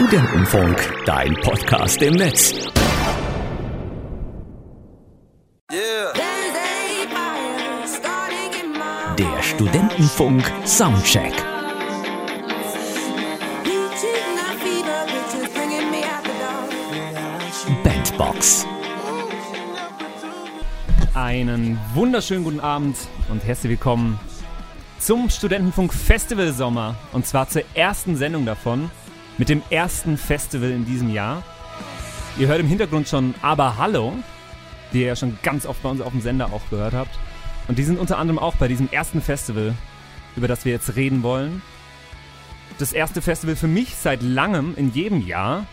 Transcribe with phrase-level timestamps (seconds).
[0.00, 2.54] Studentenfunk, dein Podcast im Netz.
[9.18, 11.32] Der Studentenfunk Soundcheck.
[17.82, 18.68] Bandbox.
[21.14, 22.96] Einen wunderschönen guten Abend
[23.30, 24.20] und herzlich willkommen
[25.00, 26.94] zum Studentenfunk Festival Sommer.
[27.12, 28.92] Und zwar zur ersten Sendung davon,
[29.38, 31.42] mit dem ersten Festival in diesem Jahr.
[32.38, 34.14] Ihr hört im Hintergrund schon Aber Hallo,
[34.92, 37.18] die ihr ja schon ganz oft bei uns auf dem Sender auch gehört habt.
[37.68, 39.74] Und die sind unter anderem auch bei diesem ersten Festival,
[40.36, 41.62] über das wir jetzt reden wollen.
[42.78, 45.66] Das erste Festival für mich seit langem in jedem Jahr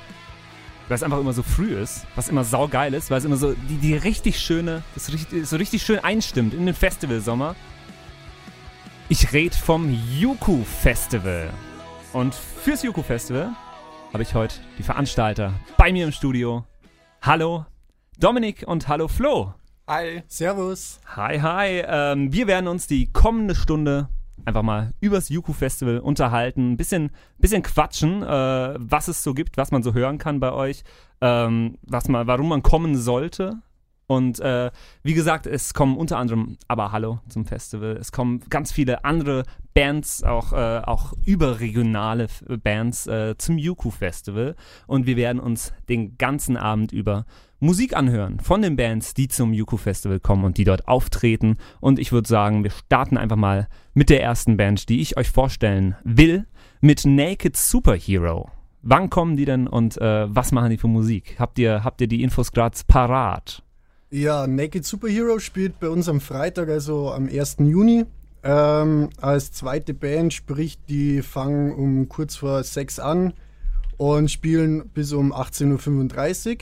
[0.87, 3.53] weil es einfach immer so früh ist, was immer saugeil ist, weil es immer so
[3.53, 7.55] die, die richtig schöne, das richtig, so richtig schön einstimmt in den Festivalsommer.
[9.09, 11.49] Ich rede vom Yuku Festival.
[12.15, 13.49] Und fürs Yuku Festival
[14.13, 16.63] habe ich heute die Veranstalter bei mir im Studio.
[17.21, 17.65] Hallo
[18.17, 19.53] Dominik und hallo Flo.
[19.89, 20.23] Hi.
[20.27, 21.01] Servus.
[21.13, 21.83] Hi, hi.
[21.85, 24.07] Ähm, wir werden uns die kommende Stunde
[24.45, 29.57] einfach mal übers Yuku Festival unterhalten, ein bisschen, bisschen quatschen, äh, was es so gibt,
[29.57, 30.85] was man so hören kann bei euch,
[31.19, 33.57] ähm, was man, warum man kommen sollte.
[34.07, 34.71] Und äh,
[35.03, 37.97] wie gesagt, es kommen unter anderem aber Hallo zum Festival.
[37.97, 42.27] Es kommen ganz viele andere Bands, auch, äh, auch überregionale
[42.63, 44.55] Bands äh, zum Yuku Festival.
[44.85, 47.25] Und wir werden uns den ganzen Abend über
[47.59, 51.57] Musik anhören von den Bands, die zum Yuku Festival kommen und die dort auftreten.
[51.79, 55.31] Und ich würde sagen, wir starten einfach mal mit der ersten Band, die ich euch
[55.31, 56.45] vorstellen will,
[56.81, 58.49] mit Naked Superhero.
[58.83, 61.37] Wann kommen die denn und äh, was machen die für Musik?
[61.39, 63.64] Habt ihr, habt ihr die Infos gerade parat?
[64.15, 67.57] Ja, Naked Superhero spielt bei uns am Freitag, also am 1.
[67.59, 68.05] Juni.
[68.43, 73.33] Ähm, als zweite Band, sprich, die fangen um kurz vor sechs an
[73.97, 76.57] und spielen bis um 18.35 Uhr.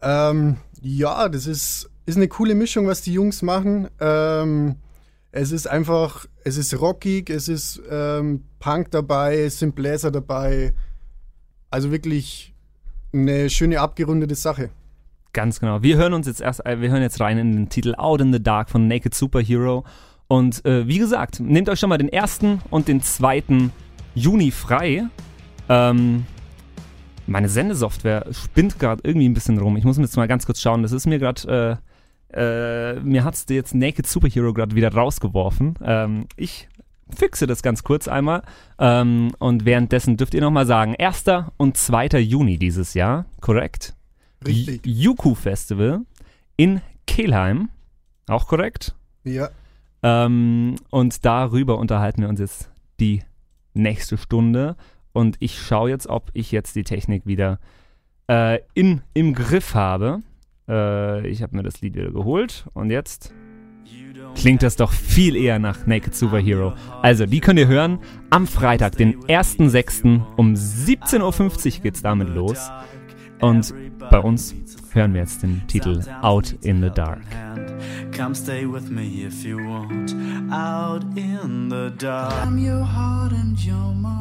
[0.00, 3.88] Ähm, ja, das ist, ist eine coole Mischung, was die Jungs machen.
[3.98, 4.76] Ähm,
[5.32, 10.72] es ist einfach, es ist rockig, es ist ähm, Punk dabei, es sind Bläser dabei.
[11.68, 12.54] Also wirklich
[13.12, 14.70] eine schöne abgerundete Sache.
[15.32, 15.82] Ganz genau.
[15.82, 18.32] Wir hören uns jetzt erst, äh, wir hören jetzt rein in den Titel Out in
[18.32, 19.84] the Dark von Naked Superhero.
[20.26, 23.72] Und äh, wie gesagt, nehmt euch schon mal den ersten und den zweiten
[24.14, 25.04] Juni frei.
[25.68, 26.26] Ähm,
[27.26, 29.76] meine Sendesoftware spinnt gerade irgendwie ein bisschen rum.
[29.76, 30.82] Ich muss mir jetzt mal ganz kurz schauen.
[30.82, 31.80] Das ist mir gerade,
[32.32, 35.74] äh, äh, mir hat es jetzt Naked Superhero gerade wieder rausgeworfen.
[35.82, 36.68] Ähm, ich
[37.16, 38.42] fixe das ganz kurz einmal.
[38.78, 41.24] Ähm, und währenddessen dürft ihr nochmal sagen, 1.
[41.56, 42.18] und 2.
[42.18, 43.94] Juni dieses Jahr, korrekt?
[44.46, 44.86] Richtig.
[44.86, 46.00] Yuku Festival
[46.56, 47.68] in Kelheim.
[48.26, 48.94] Auch korrekt?
[49.24, 49.50] Ja.
[50.02, 53.22] Ähm, und darüber unterhalten wir uns jetzt die
[53.74, 54.76] nächste Stunde.
[55.12, 57.58] Und ich schaue jetzt, ob ich jetzt die Technik wieder
[58.28, 60.20] äh, in, im Griff habe.
[60.68, 62.66] Äh, ich habe mir das Lied wieder geholt.
[62.72, 63.34] Und jetzt
[64.34, 66.74] klingt das doch viel eher nach Naked Superhero.
[67.02, 67.98] Also, die könnt ihr hören
[68.30, 70.22] am Freitag, den 1.6.
[70.36, 72.70] um 17.50 Uhr geht es damit los.
[73.40, 73.74] Und
[74.10, 74.54] bei uns
[74.92, 77.22] hören wir jetzt den Titel Out in the Dark.
[78.16, 80.14] Come stay with me if you want.
[80.52, 82.32] Out in the dark.
[82.44, 84.20] I'm your heart and your mind.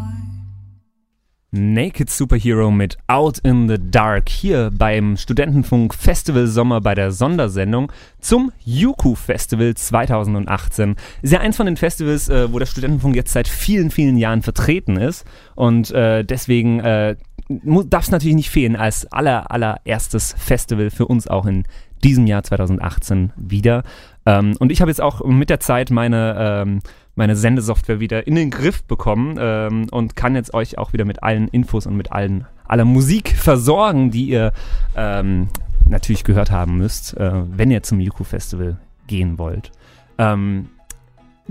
[1.51, 7.91] Naked Superhero mit Out in the Dark hier beim Studentenfunk Festival Sommer bei der Sondersendung
[8.19, 10.95] zum Yuku Festival 2018.
[11.23, 14.43] Ist ja eins von den Festivals, äh, wo der Studentenfunk jetzt seit vielen, vielen Jahren
[14.43, 15.25] vertreten ist
[15.55, 17.15] und äh, deswegen äh,
[17.49, 21.63] darf es natürlich nicht fehlen als aller, allererstes Festival für uns auch in
[22.03, 23.83] diesem Jahr 2018 wieder.
[24.25, 26.79] Ähm, und ich habe jetzt auch mit der Zeit meine, ähm,
[27.15, 31.23] meine Sendesoftware wieder in den Griff bekommen ähm, und kann jetzt euch auch wieder mit
[31.23, 34.53] allen Infos und mit allen, aller Musik versorgen, die ihr
[34.95, 35.49] ähm,
[35.87, 38.77] natürlich gehört haben müsst, äh, wenn ihr zum Yuku Festival
[39.07, 39.71] gehen wollt.
[40.17, 40.69] Ähm,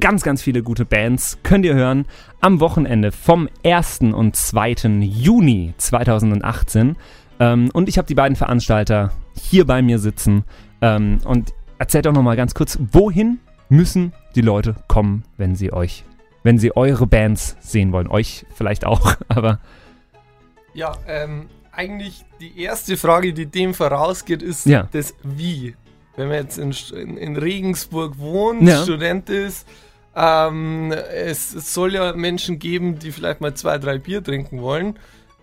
[0.00, 2.06] ganz, ganz viele gute Bands könnt ihr hören
[2.40, 4.00] am Wochenende vom 1.
[4.12, 4.72] und 2.
[5.00, 6.96] Juni 2018.
[7.40, 10.44] Ähm, und ich habe die beiden Veranstalter hier bei mir sitzen.
[10.80, 16.04] Ähm, und erzählt doch nochmal ganz kurz, wohin müssen die Leute kommen, wenn sie euch,
[16.42, 18.08] wenn sie eure Bands sehen wollen?
[18.08, 19.60] Euch vielleicht auch, aber.
[20.74, 24.88] Ja, ähm, eigentlich die erste Frage, die dem vorausgeht, ist ja.
[24.92, 25.74] das Wie.
[26.16, 26.72] Wenn man jetzt in,
[27.16, 28.82] in, Regensburg wohnt, ja.
[28.82, 29.68] Student ist,
[30.18, 34.98] ähm, es, es, soll ja Menschen geben, die vielleicht mal zwei, drei Bier trinken wollen.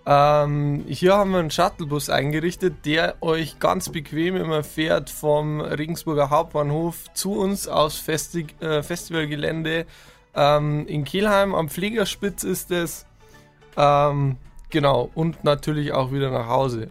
[0.06, 6.30] Ähm, hier haben wir einen Shuttlebus eingerichtet, der euch ganz bequem immer fährt vom Regensburger
[6.30, 9.86] Hauptbahnhof zu uns aus Festi äh, Festivalgelände.
[10.36, 13.06] Ähm, in Kelheim am Pflegerspitz ist es.
[13.78, 14.36] Ähm,
[14.70, 16.90] genau, und natürlich auch wieder nach Hause.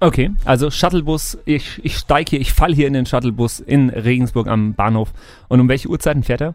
[0.00, 4.48] Okay, also Shuttlebus, ich, ich steige hier, ich falle hier in den Shuttlebus in Regensburg
[4.48, 5.12] am Bahnhof.
[5.48, 6.54] Und um welche Uhrzeiten fährt er?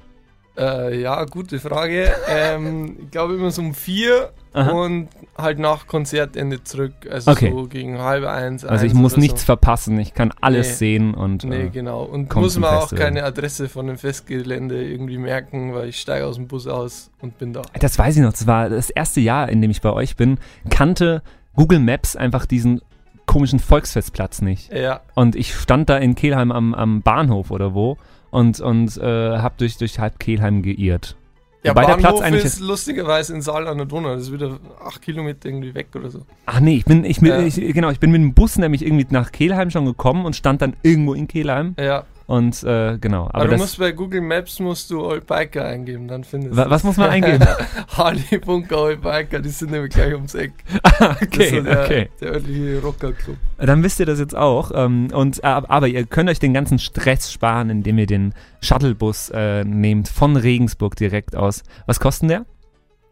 [0.57, 2.11] Äh, ja, gute Frage.
[2.27, 4.69] ähm, ich glaube immer so um vier Aha.
[4.71, 5.07] und
[5.37, 6.93] halt nach Konzertende zurück.
[7.09, 7.51] Also Okay.
[7.51, 8.65] so gegen halb eins.
[8.65, 9.45] Also ich eins muss nichts So.
[9.45, 10.73] verpassen, ich kann alles Nee.
[10.75, 12.03] sehen und Nee, äh, genau.
[12.03, 16.35] Und muss man auch keine Adresse von dem Festgelände irgendwie merken, weil ich steige aus
[16.35, 17.61] dem Bus aus und bin da.
[17.79, 20.37] das weiß ich noch, das war das erste Jahr, in dem ich bei euch bin,
[20.69, 21.21] kannte
[21.55, 22.81] Google Maps einfach diesen
[23.25, 24.73] komischen Volksfestplatz nicht.
[24.73, 27.97] Ja, Und ich stand da in Kelheim am, am Bahnhof oder wo
[28.31, 31.15] und, und äh, hab durch, durch halb Kelheim geirrt.
[31.63, 34.13] ja Wobei der Bahnhof Platz eigentlich ist lustigerweise in Saal an der Donau.
[34.15, 36.21] Das ist wieder acht Kilometer irgendwie weg oder so.
[36.47, 37.39] Ach nee, ich bin, ich, bin- Ja.
[37.41, 40.61] ich, genau, ich bin mit dem Bus nämlich irgendwie nach Kelheim schon gekommen und stand
[40.61, 41.75] dann irgendwo in Kelheim.
[41.79, 45.27] Ja, Und äh, genau, aber, aber, du das, musst bei Google Maps musst du Old
[45.27, 47.45] Biker eingeben, dann findest wa, du was muss man eingeben?
[47.89, 50.53] Harley Old Biker, die sind nämlich gleich ums Eck.
[50.71, 52.09] Ist okay, der, okay.
[52.21, 53.35] der örtliche Rockerclub.
[53.57, 54.71] Dann wisst ihr das jetzt auch.
[54.73, 59.29] Ähm, und, äh, aber ihr könnt euch den ganzen Stress sparen, indem ihr den Shuttlebus
[59.31, 61.63] äh, nehmt von Regensburg direkt aus.
[61.85, 62.45] Was kostet der?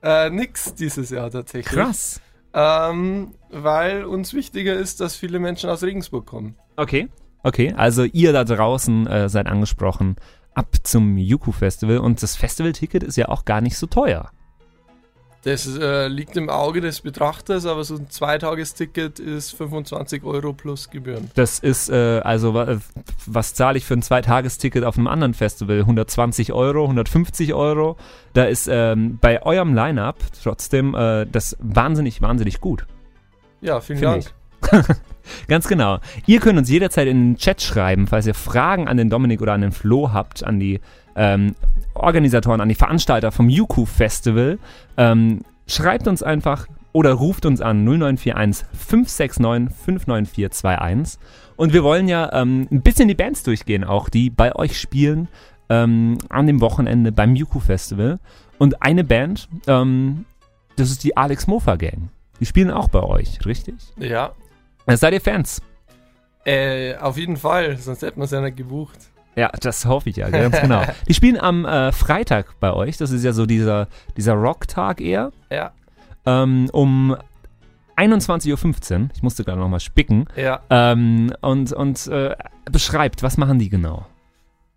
[0.02, 1.76] Äh, nix dieses Jahr tatsächlich.
[1.76, 2.22] Krass.
[2.54, 6.56] Ähm, weil uns wichtiger ist, dass viele Menschen aus Regensburg kommen.
[6.78, 7.10] Okay.
[7.44, 10.16] Okay, also ihr da draußen äh, seid angesprochen.
[10.54, 14.32] Ab zum Yuku Festival und das Festivalticket ist ja auch gar nicht so teuer.
[15.44, 20.90] Das äh, liegt im Auge des Betrachters, aber so ein Zweitagesticket ist 25 Euro plus
[20.90, 21.32] Gebühren.
[21.36, 22.80] Das ist, äh, also, wa- äh,
[23.26, 25.80] was zahle ich für ein Zweitagesticket auf einem anderen Festival?
[25.80, 27.96] 120 Euro, 150 Euro.
[28.34, 32.86] Da ist ähm, bei eurem Line-Up trotzdem äh, das wahnsinnig, wahnsinnig gut.
[33.62, 34.34] Ja, vielen Dank.
[35.48, 36.00] Ganz genau.
[36.26, 39.54] Ihr könnt uns jederzeit in den Chat schreiben, falls ihr Fragen an den Dominik oder
[39.54, 40.80] an den Flo habt, an die
[41.16, 41.56] ähm,
[41.94, 44.58] Organisatoren, an die Veranstalter vom Yuku Festival.
[44.98, 51.20] Ähm, schreibt uns einfach oder ruft uns an 0941 569 59421.
[51.56, 55.28] Und wir wollen ja ähm, ein bisschen die Bands durchgehen, auch die bei euch spielen
[55.70, 58.20] ähm, an dem Wochenende beim Yuku Festival.
[58.58, 60.26] Und eine Band, ähm,
[60.76, 62.10] das ist die Alex Mofa Gang.
[62.40, 63.76] Die spielen auch bei euch, richtig?
[63.98, 64.32] Ja,
[64.98, 65.62] Seid ihr Fans?
[66.46, 68.98] äh, auf jeden Fall, sonst hätten wir es ja nicht gebucht.
[69.36, 70.84] Ja, das hoffe ich ja, ganz genau.
[71.08, 72.98] Die spielen am äh, Freitag bei euch.
[72.98, 73.88] Das ist ja so dieser,
[74.18, 75.32] dieser Rocktag eher.
[75.52, 75.72] Ja,
[76.26, 77.16] Ähm, um
[77.98, 78.52] 21.15
[79.04, 79.10] Uhr.
[79.14, 80.26] Ich musste gerade nochmal spicken.
[80.36, 80.62] ja.
[80.70, 82.36] Ähm, und und äh,
[82.72, 84.06] beschreibt, was machen die genau?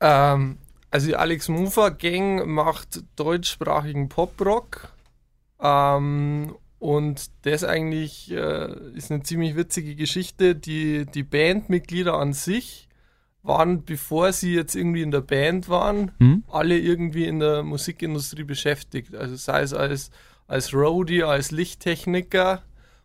[0.01, 0.59] Ähm,
[0.91, 4.89] also die Alex Mufa Gang macht deutschsprachigen Poprock.
[5.61, 10.57] Ähm, und das eigentlich äh, ist eine ziemlich witzige Geschichte.
[10.57, 12.89] Die, die Bandmitglieder an sich
[13.45, 16.43] waren, bevor sie jetzt irgendwie in der Band waren, Hm?
[16.51, 19.15] alle irgendwie in der Musikindustrie beschäftigt.
[19.15, 20.11] Also sei es als,
[20.49, 22.63] als Roadie, als Lichttechniker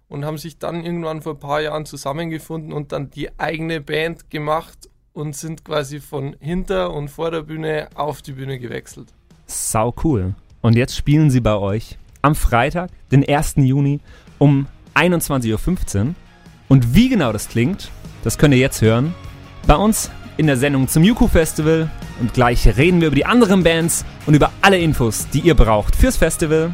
[0.09, 4.31] und haben sich dann irgendwann vor ein paar Jahren zusammengefunden und dann die eigene Band
[4.31, 9.13] gemacht und sind quasi von hinter und vor der Bühne auf die Bühne gewechselt.
[9.45, 10.33] Sau cool.
[10.61, 13.55] Und jetzt spielen sie bei euch am Freitag, den 1.
[13.57, 13.99] Juni
[14.37, 16.15] um 21.15 Uhr.
[16.67, 17.91] Und wie genau das klingt,
[18.23, 19.13] das könnt ihr jetzt hören.
[19.65, 21.89] Bei uns in der Sendung zum Yuku Festival.
[22.19, 25.95] Und gleich reden wir über die anderen Bands und über alle Infos, die ihr braucht
[25.95, 26.73] fürs Festival.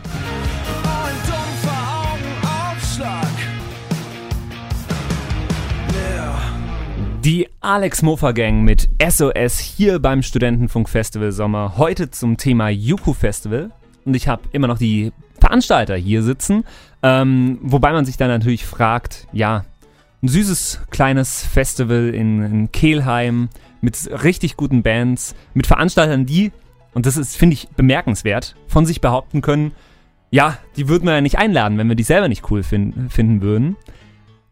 [7.23, 11.77] Die Alex Mofa Gang mit SOS hier beim Studentenfunk Festival Sommer.
[11.77, 13.71] Heute zum Thema Yuku Festival.
[14.03, 15.13] Und ich habe immer noch die
[15.53, 16.63] Veranstalter hier sitzen.
[17.03, 19.65] Ähm, wobei man sich dann natürlich fragt, ja,
[20.23, 23.49] ein süßes kleines Festival in, in Kelheim
[23.81, 26.51] mit richtig guten Bands, mit Veranstaltern, die,
[26.93, 29.73] und das ist, finde ich, bemerkenswert, von sich behaupten können,
[30.31, 33.41] ja, die würden wir ja nicht einladen, wenn wir die selber nicht cool fin finden
[33.41, 33.75] würden.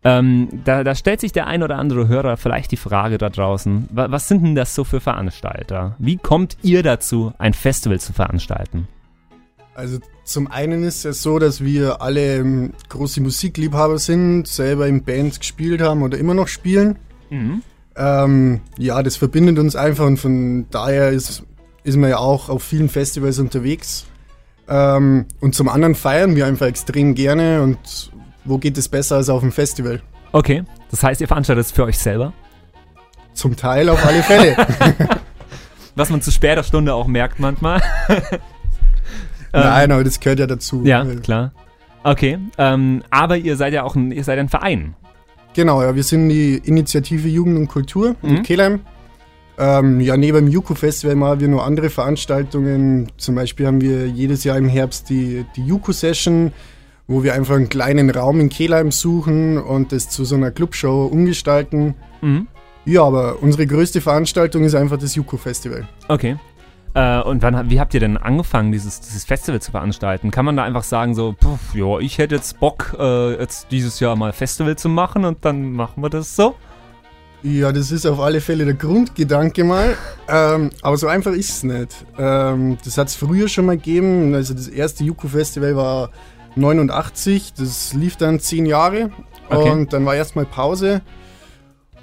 [0.04, 3.88] Ähm, da, da stellt sich der ein oder andere Hörer vielleicht die Frage da draußen,
[3.92, 5.96] wa was sind denn das so für Veranstalter?
[5.98, 8.88] Wie kommt ihr dazu, ein Festival zu veranstalten?
[9.82, 15.04] Also zum einen ist es so, dass wir alle ähm, große Musikliebhaber sind, selber in
[15.04, 17.00] Bands gespielt haben oder immer noch spielen.
[17.96, 21.42] Ähm, ja, das verbindet uns einfach und von daher ist,
[21.84, 24.06] ist man ja auch auf vielen Festivals unterwegs.
[24.70, 28.12] Ähm, und zum anderen feiern wir einfach extrem gerne und
[28.46, 30.04] wo geht es besser als auf dem Festival?
[30.32, 32.34] Okay, das heißt, ihr veranstaltet es für euch selber?
[33.34, 34.56] Zum Teil auf alle Fälle.
[35.96, 37.82] Was man zu später Stunde auch merkt manchmal.
[39.54, 40.82] Nein, aber das gehört ja dazu.
[40.86, 41.52] Ja, klar.
[42.04, 44.96] Okay, ähm, aber ihr seid ja auch ein, ihr seid ein Verein.
[45.54, 48.30] Genau, ja, wir sind die Initiative Jugend und Kultur Mhm.
[48.38, 48.80] in Kelheim.
[49.58, 53.12] Ähm, ja, neben dem Juku-Festival machen wir noch andere Veranstaltungen.
[53.18, 56.52] Zum Beispiel haben wir jedes Jahr im Herbst die, die Juku-Session,
[57.08, 61.06] wo wir einfach einen kleinen Raum in Kehlheim suchen und das zu so einer Clubshow
[61.06, 61.94] umgestalten.
[62.22, 62.48] Mhm.
[62.86, 65.88] Ja, aber unsere größte Veranstaltung ist einfach das Juko Festival.
[66.08, 66.38] Okay.
[66.94, 70.32] Äh, und wann, wie habt ihr denn angefangen, dieses, dieses Festival zu veranstalten?
[70.32, 71.36] Kann man da einfach sagen, so,
[71.74, 75.72] ja, ich hätte jetzt Bock, äh, jetzt dieses Jahr mal Festival zu machen und dann
[75.72, 76.56] machen wir das so?
[77.44, 79.96] Ja, das ist auf alle Fälle der Grundgedanke mal.
[80.28, 82.06] ähm, aber so einfach ist es nicht.
[82.20, 84.36] Ähm, das hat es früher schon mal gegeben.
[84.36, 86.10] Also das erste Juko Festival war
[86.56, 87.54] 89.
[87.58, 89.12] Das lief dann zehn Jahre.
[89.50, 89.72] Okay.
[89.72, 91.02] Und dann war erstmal Pause.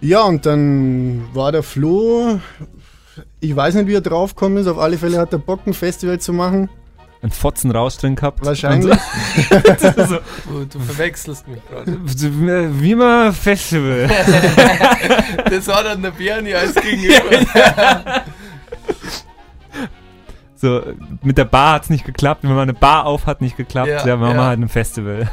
[0.00, 2.40] Ja, und dann war der Flo.
[3.40, 4.66] Ich weiß nicht, wie er draufgekommen ist.
[4.66, 6.68] Auf alle Fälle hat er Bock, ein Festival zu machen.
[7.20, 8.44] Ein Fotzen Rausch drin gehabt?
[8.46, 8.96] Wahrscheinlich.
[9.96, 11.96] so, Du, du verwechselst mich gerade.
[12.80, 14.08] wie mal Festival.
[15.50, 18.22] Das war dann der Bernie als Gegenüber.
[20.60, 20.82] So,
[21.22, 22.42] mit der Bar hat es nicht geklappt.
[22.42, 23.88] Wenn man eine Bar auf hat, nicht geklappt.
[23.88, 24.46] Ja, Ja, machen wir ja.
[24.48, 25.30] halt ein Festival.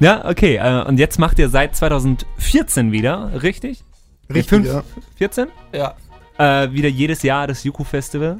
[0.00, 0.56] ja, okay.
[0.56, 3.84] Äh, und jetzt macht ihr seit 2014 wieder, richtig?
[4.32, 4.82] Richtig, Fünf- ja.
[5.18, 5.48] 14?
[5.74, 5.94] Ja,
[6.40, 8.38] Äh, wieder jedes Jahr das Yuku Festival.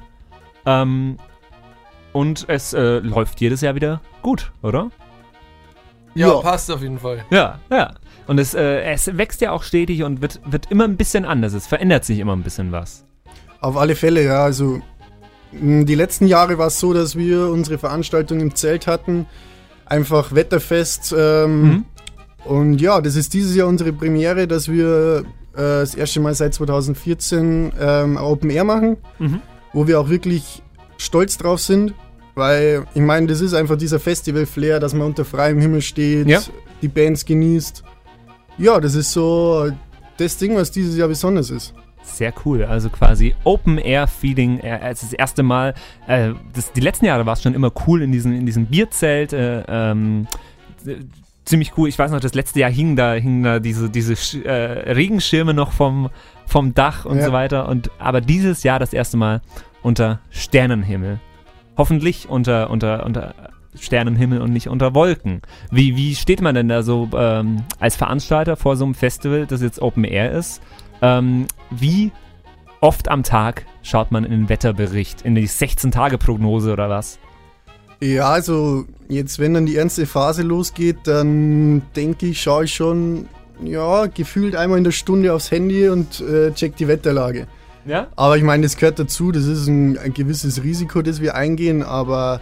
[0.67, 1.17] Ähm,
[2.13, 4.91] und es äh, läuft jedes Jahr wieder gut, oder?
[6.15, 6.35] ja, Ja.
[6.41, 7.25] passt auf jeden Fall.
[7.31, 7.95] Ja, ja.
[8.27, 11.53] Und es, äh, es wächst ja auch stetig und wird, wird immer ein bisschen anders.
[11.53, 13.05] Es verändert sich immer ein bisschen was.
[13.61, 14.43] Auf alle Fälle, ja.
[14.45, 14.81] Also
[15.53, 19.27] die letzten Jahre war es so, dass wir unsere Veranstaltung im Zelt hatten.
[19.87, 21.15] Einfach wetterfest.
[21.17, 21.85] Ähm, Mhm.
[22.45, 25.25] Und ja, das ist dieses Jahr unsere Premiere, dass wir
[25.61, 29.41] das erste Mal seit 2014 ähm, Open Air machen, Mhm.
[29.73, 30.63] wo wir auch wirklich
[30.99, 31.95] stolz drauf sind.
[32.35, 36.41] Weil ich meine, das ist einfach dieser Festival-Flair, dass man unter freiem Himmel steht, Ja.
[36.81, 37.83] die Bands genießt.
[38.57, 39.71] Ja, das ist so
[40.17, 41.75] das Ding, was dieses Jahr besonders ist.
[42.03, 42.65] Sehr cool.
[42.65, 44.59] Also quasi Open Air Feeling.
[44.61, 45.75] Äh, als das erste Mal.
[46.07, 49.33] Äh, das, die letzten Jahre war es schon immer cool in diesem, in diesem Bierzelt.
[49.33, 50.27] Äh, ähm,
[50.87, 50.97] äh,
[51.45, 51.89] ziemlich cool.
[51.89, 55.73] Ich weiß noch, das letzte Jahr hingen da, hingen da diese, diese äh, Regenschirme noch
[55.73, 56.11] vom,
[56.47, 57.27] vom Dach und Ja.
[57.27, 57.69] so weiter.
[57.69, 59.41] Und, aber dieses Jahr das erste Mal
[59.83, 61.19] unter Sternenhimmel.
[61.77, 63.35] Hoffentlich unter, unter, unter
[63.79, 65.43] Sternenhimmel und nicht unter Wolken.
[65.71, 69.63] Wie, wie steht man denn da so ähm, als Veranstalter vor so einem Festival, das
[69.63, 70.61] jetzt Open Air ist?
[71.03, 72.11] Ähm, wie
[72.81, 77.19] oft am Tag schaut man in den Wetterbericht, in die 16-Tage-Prognose oder was?
[78.01, 83.29] Ja, also jetzt, wenn dann die ernste Phase losgeht, dann denke ich, schaue ich schon,
[83.63, 87.47] ja, gefühlt einmal in der Stunde aufs Handy und äh, check die Wetterlage.
[87.85, 88.09] Ja?
[88.17, 91.83] Aber ich meine, das gehört dazu, das ist ein, ein gewisses Risiko, das wir eingehen,
[91.83, 92.41] aber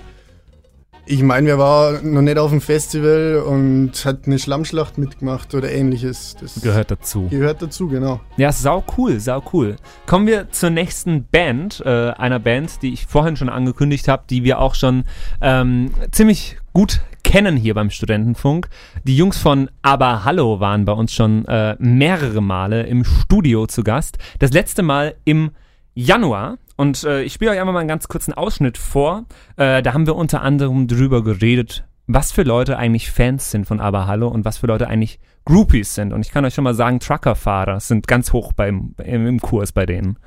[1.08, 5.70] ich meine, wir waren noch nicht auf dem Festival und hat eine Schlammschlacht mitgemacht oder
[5.72, 6.36] ähnliches.
[6.38, 7.28] Das Gehört dazu.
[7.28, 8.20] gehört dazu, genau.
[8.36, 9.76] Ja, sau cool, sau cool.
[10.06, 14.44] Kommen wir zur nächsten Band, äh, einer Band, die ich vorhin schon angekündigt habe, die
[14.44, 15.04] wir auch schon
[15.40, 18.68] ähm, ziemlich gut kennen hier beim Studentenfunk.
[19.04, 23.82] Die Jungs von Aber Hallo waren bei uns schon äh, mehrere Male im Studio zu
[23.82, 24.18] Gast.
[24.38, 25.50] Das letzte Mal im
[25.94, 26.58] Januar.
[26.78, 29.24] Und äh, ich spiele euch einmal mal einen ganz kurzen Ausschnitt vor.
[29.56, 33.80] Äh, da haben wir unter anderem drüber geredet, was für Leute eigentlich Fans sind von
[33.80, 36.12] Aber Hallo und was für Leute eigentlich Groupies sind.
[36.12, 39.72] Und ich kann euch schon mal sagen, Truckerfahrer sind ganz hoch beim, im, im Kurs
[39.72, 40.18] bei denen.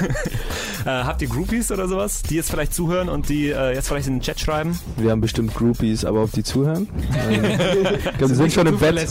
[0.84, 4.08] äh, habt ihr Groupies oder sowas, die jetzt vielleicht zuhören und die äh, jetzt vielleicht
[4.08, 4.78] in den Chat schreiben?
[4.98, 6.86] Wir haben bestimmt Groupies, aber ob die zuhören?
[8.18, 9.10] Wir sind schon im Bett.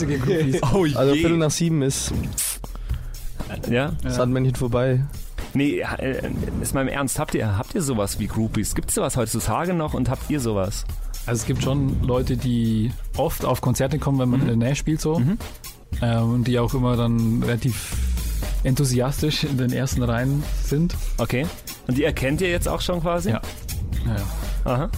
[0.72, 2.12] Oh Also Viertel nach sieben ist
[3.68, 3.94] Ja?
[4.06, 5.00] Sandmännchen vorbei.
[5.52, 8.74] Nee, äh, ist mal im Ernst, habt ihr, habt ihr sowas wie Groupies?
[8.74, 10.84] Gibt es sowas heutzutage noch und habt ihr sowas?
[11.26, 14.76] Also es gibt schon Leute, die oft auf Konzerte kommen, wenn man in der Nähe
[14.76, 15.18] spielt so.
[15.18, 15.38] Mhm.
[16.02, 17.96] Ähm, und die auch immer dann relativ
[18.64, 20.96] enthusiastisch in den ersten Reihen sind.
[21.18, 21.46] Okay.
[21.86, 23.30] Und die erkennt ihr jetzt auch schon quasi?
[23.30, 23.40] Ja.
[24.04, 24.24] Naja.
[24.64, 24.90] Aha.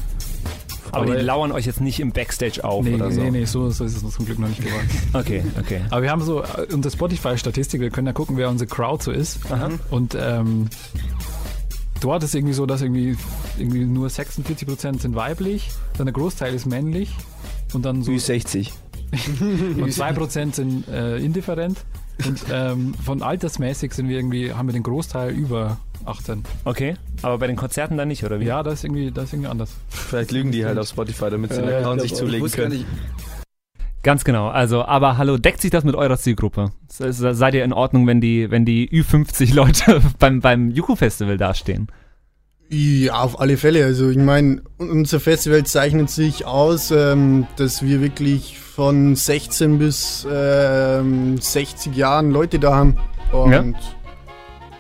[0.93, 3.21] Aber, Aber- die lauern euch jetzt nicht im Backstage auf Nee, oder so?
[3.21, 4.89] nee, nee, so, so ist es zum Glück noch nicht geworden.
[5.13, 5.81] Okay, okay.
[5.91, 9.11] Aber wir haben so äh, unsere Spotify-Statistik, wir können ja gucken, wer unsere Crowd so
[9.13, 9.39] ist.
[9.51, 9.71] Aha.
[9.91, 10.69] Und ähm,
[12.01, 13.17] dort ist irgendwie so, dass irgendwie,
[13.59, 17.15] irgendwie nur 46% sind weiblich, dann der Großteil ist männlich
[17.73, 18.71] und dann so Ü60.
[19.41, 21.79] und 2% sind äh, indifferent.
[22.27, 26.43] Und ähm, von altersmäßig sind wir irgendwie, haben wir den Großteil über 18.
[26.65, 26.95] Okay.
[27.23, 28.45] Aber bei den Konzerten dann nicht, oder wie?
[28.45, 29.71] Ja, das ist irgendwie, das ist irgendwie anders.
[29.89, 32.85] Vielleicht lügen die halt auf Spotify, damit sie Ja, den Account ich sich zulegen können.
[34.03, 34.49] Ganz genau.
[34.49, 36.71] Also, aber hallo, deckt sich das mit eurer Zielgruppe?
[36.89, 41.37] Se- se- Seid ihr in Ordnung, wenn die, wenn die Ü50 Leute beim, beim Juku-Festival
[41.39, 41.89] dastehen?
[42.69, 43.85] Ja, auf alle Fälle.
[43.85, 50.27] Also ich meine, unser Festival zeichnet sich aus, ähm, dass wir wirklich von 16 bis
[50.31, 52.97] ähm, 60 Jahren Leute da haben.
[53.33, 53.65] Und Ja.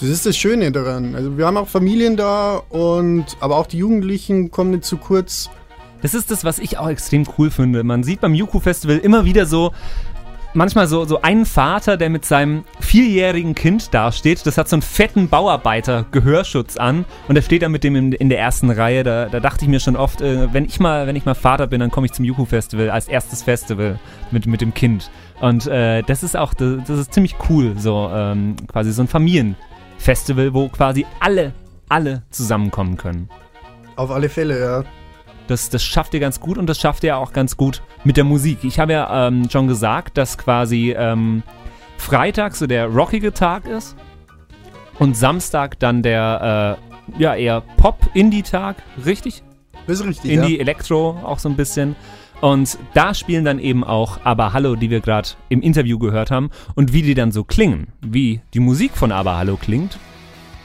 [0.00, 1.15] Das ist das Schöne daran.
[1.15, 5.50] Also wir haben auch Familien da und aber auch die Jugendlichen kommen nicht zu kurz.
[6.03, 7.83] das ist das, was ich auch extrem cool finde.
[7.83, 9.73] Man sieht beim Yuku Festival immer wieder so,
[10.57, 14.45] manchmal so, so einen Vater, der mit seinem vierjährigen Kind dasteht.
[14.47, 18.29] Das hat so einen fetten Bauarbeiter-Gehörschutz an und der steht da mit dem in, in
[18.29, 19.03] der ersten Reihe.
[19.03, 21.67] Da, da dachte ich mir schon oft, äh, wenn ich mal, wenn ich mal Vater
[21.67, 23.99] bin, dann komme ich zum Yuku Festival als erstes Festival
[24.31, 25.11] mit, mit dem Kind.
[25.41, 29.09] Und äh, das ist auch, das, das ist ziemlich cool, so ähm, quasi so ein
[29.99, 31.53] Familienfestival, wo quasi alle,
[31.88, 33.29] alle zusammenkommen können.
[33.97, 34.85] Auf alle Fälle, ja.
[35.47, 38.25] Das, das schafft ihr ganz gut und das schafft ihr auch ganz gut mit der
[38.25, 38.59] Musik.
[38.62, 41.43] Ich habe ja ähm, schon gesagt, dass quasi ähm,
[41.99, 43.97] Freitag so der rockige Tag ist
[44.99, 46.79] und Samstag dann der
[47.17, 49.45] äh, ja eher Pop-Indie-Tag, richtig?
[49.87, 51.95] Das ist richtig, Indie, Elektro auch so ein bisschen.
[52.40, 56.50] Und da spielen dann eben auch Aber Hallo, die wir gerade im Interview gehört haben.
[56.75, 59.99] Und wie die dann so klingen, wie die Musik von Aber Hallo klingt,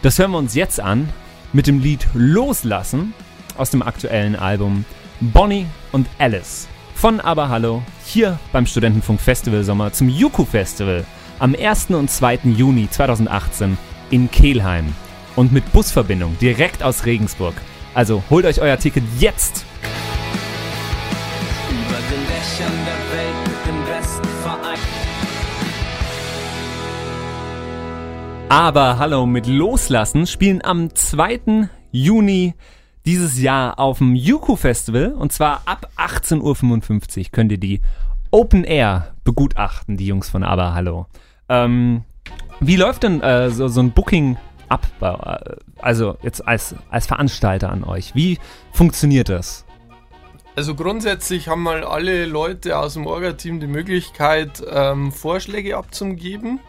[0.01, 1.09] das hören wir uns jetzt an
[1.53, 3.13] mit dem Lied Loslassen
[3.57, 4.85] aus dem aktuellen Album
[5.19, 6.67] Bonnie und Alice
[7.01, 11.03] von Aber Hallo hier beim Studentenfunk Festival Sommer zum Yuku Festival
[11.39, 11.87] am 1.
[11.89, 12.41] und 2.
[12.43, 13.75] Juni 2018
[14.11, 14.93] in Kelheim
[15.35, 17.55] und mit Busverbindung direkt aus Regensburg.
[17.95, 19.65] Also holt euch euer Ticket jetzt!
[22.11, 24.79] Den Dächern der Welt mit dem besten Verein.
[28.49, 31.69] Aber Hallo mit Loslassen spielen am 2.
[31.91, 32.53] Juni
[33.05, 37.79] dieses Jahr auf dem Yuku Festival und zwar ab 18.55 Uhr könnt ihr die
[38.29, 41.05] Open Air begutachten, die Jungs von Aber Hallo.
[41.47, 42.03] Ähm,
[42.59, 44.35] wie läuft denn äh, so, so ein Booking
[44.67, 44.85] ab?
[44.99, 48.15] äh, Also jetzt als, als Veranstalter an euch.
[48.15, 48.37] Wie
[48.73, 49.65] funktioniert das?
[50.55, 56.59] Also grundsätzlich haben mal alle Leute aus dem Orga-Team die Möglichkeit, ähm, Vorschläge abzugeben.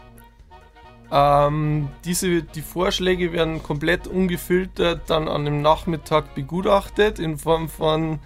[1.11, 8.19] Ähm, diese, die Vorschläge werden komplett ungefiltert dann an dem Nachmittag begutachtet in Form von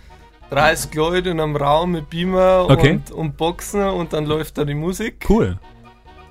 [0.52, 2.92] 30 Leute in einem Raum mit Beamer Okay.
[2.92, 5.26] und, und Boxen und dann läuft da die Musik.
[5.28, 5.60] Cool.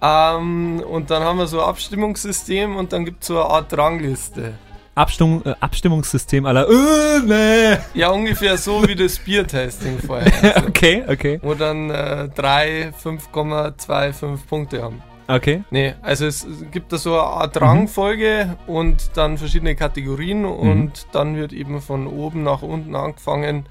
[0.01, 3.77] Ähm, und dann haben wir so ein Abstimmungssystem und dann gibt es so eine Art
[3.77, 4.55] Rangliste.
[4.97, 6.67] Abstimmung, äh, Abstimmungssystem aller.
[6.69, 7.79] Äh, nee.
[7.95, 10.33] Ja, ungefähr so wie das Bier-Tasting vorher.
[10.57, 15.03] Also, Okay, okay, wo dann äh, 3 5,25 Punkte haben.
[15.29, 15.63] okay.
[15.71, 21.37] Nee, also es gibt da so eine Art Rangfolge und dann verschiedene Kategorien und dann
[21.37, 23.67] wird eben von oben nach unten angefangen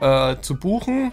[0.00, 1.12] äh, zu buchen.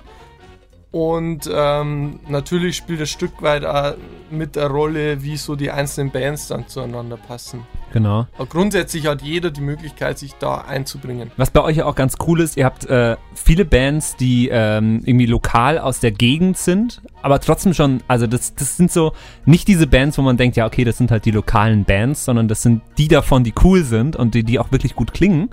[0.92, 3.94] Und ähm, natürlich spielt ein Stück weit auch
[4.32, 7.62] mit der Rolle, wie so die einzelnen Bands dann zueinander passen.
[7.94, 8.26] Genau.
[8.36, 11.32] Aber grundsätzlich hat jeder die Möglichkeit, sich da einzubringen.
[11.38, 15.02] Was bei euch ja auch ganz cool ist, ihr habt äh, viele Bands, die ähm,
[15.06, 19.14] irgendwie lokal aus der Gegend sind, aber trotzdem schon, also das, das sind so
[19.46, 22.48] nicht diese Bands, wo man denkt, ja, okay, das sind halt die lokalen Bands, sondern
[22.48, 25.50] das sind die davon, die cool sind und die, die auch wirklich gut klingen.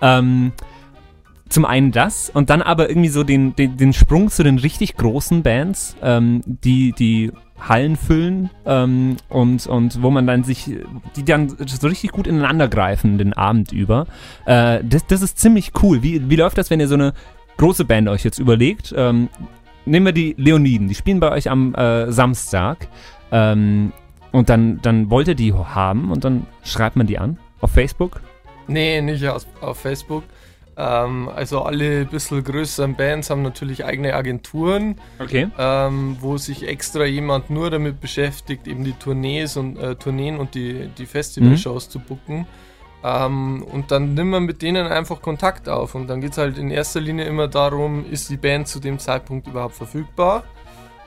[0.00, 0.52] Ähm,
[1.48, 4.96] zum einen das und dann aber irgendwie so den, den, den Sprung zu den richtig
[4.96, 10.70] großen Bands, ähm, die, die Hallen füllen ähm, und, und wo man dann sich,
[11.16, 14.06] die dann so richtig gut ineinander greifen den Abend über.
[14.46, 16.02] Äh, das, das ist ziemlich cool.
[16.02, 17.14] Wie, wie läuft das, wenn ihr so eine
[17.56, 18.94] große Band euch jetzt überlegt?
[18.96, 19.28] Ähm,
[19.86, 22.88] nehmen wir die Leoniden, die spielen bei euch am äh, Samstag
[23.32, 23.92] ähm,
[24.30, 28.20] und dann, dann wollt ihr die haben und dann schreibt man die an auf Facebook.
[28.68, 30.22] Nee, nicht aus, auf Facebook.
[30.78, 35.00] Ähm, also alle bisschen größeren Bands haben natürlich eigene Agenturen.
[35.18, 35.48] Okay.
[35.58, 40.54] ähm, wo sich extra jemand nur damit beschäftigt, eben die Tournees und äh, Tourneen und
[40.54, 42.46] die, die Festivalshows zu booken.
[43.02, 45.96] Ähm, und dann nimmt man mit denen einfach Kontakt auf.
[45.96, 49.00] Und dann geht es halt in erster Linie immer darum, ist die Band zu dem
[49.00, 50.44] Zeitpunkt überhaupt verfügbar?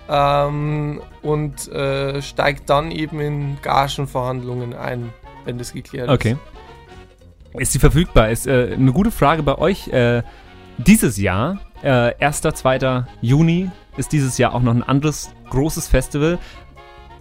[0.09, 5.13] Ähm, und äh, steigt dann eben in Gagenverhandlungen ein,
[5.45, 6.31] wenn das geklärt Okay.
[6.31, 6.60] Ist
[7.59, 8.29] sie verfügbar?
[8.29, 9.87] Ist äh, eine gute Frage bei euch.
[9.89, 10.23] Äh,
[10.77, 12.41] dieses Jahr, äh, 1.
[12.41, 13.05] 2.
[13.21, 16.39] Juni, ist dieses Jahr auch noch ein anderes großes Festival.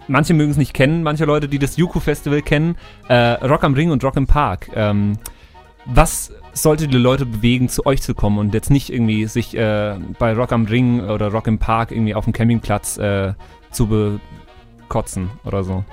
[0.07, 2.75] Manche mögen es nicht kennen, manche Leute, die das Yuku Festival kennen,
[3.07, 3.15] äh,
[3.45, 4.69] Rock am Ring und Rock im Park.
[4.73, 5.17] Ähm,
[5.85, 9.97] was sollte die Leute bewegen, zu euch zu kommen und jetzt nicht irgendwie sich äh,
[10.19, 13.33] bei Rock am Ring oder Rock im Park irgendwie auf dem Campingplatz äh,
[13.71, 14.19] zu
[14.87, 15.83] bekotzen oder so?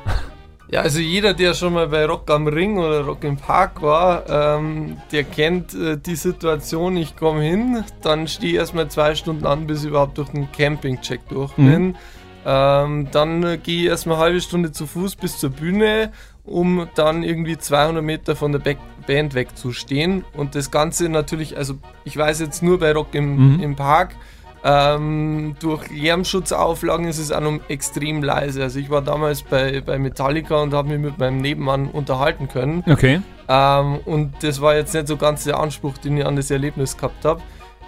[0.71, 4.29] Ja, also jeder, der schon mal bei Rock am Ring oder Rock im Park war,
[4.59, 9.47] ähm, der kennt äh, die Situation, ich komme hin, dann stehe ich erstmal zwei Stunden
[9.47, 11.65] an, bis ich überhaupt durch den Campingcheck durch Mhm.
[11.71, 11.97] bin.
[12.45, 16.13] Ähm, dann äh, gehe ich erstmal eine halbe Stunde zu Fuß bis zur Bühne,
[16.45, 20.23] um dann irgendwie 200 Meter von der Back Band wegzustehen.
[20.35, 23.61] Und das Ganze natürlich, also ich weiß jetzt nur bei Rock im, Mhm.
[23.63, 24.15] im Park,
[24.65, 28.63] ähm, durch Lärmschutzauflagen ist es auch noch extrem leise.
[28.63, 32.85] Also ich war damals bei, bei Metallica und habe mich mit meinem Nebenmann unterhalten können.
[32.91, 33.21] Okay.
[33.49, 36.97] Ähm, und das war jetzt nicht so ganz der Anspruch, den ich an das Erlebnis
[36.97, 37.41] gehabt habe.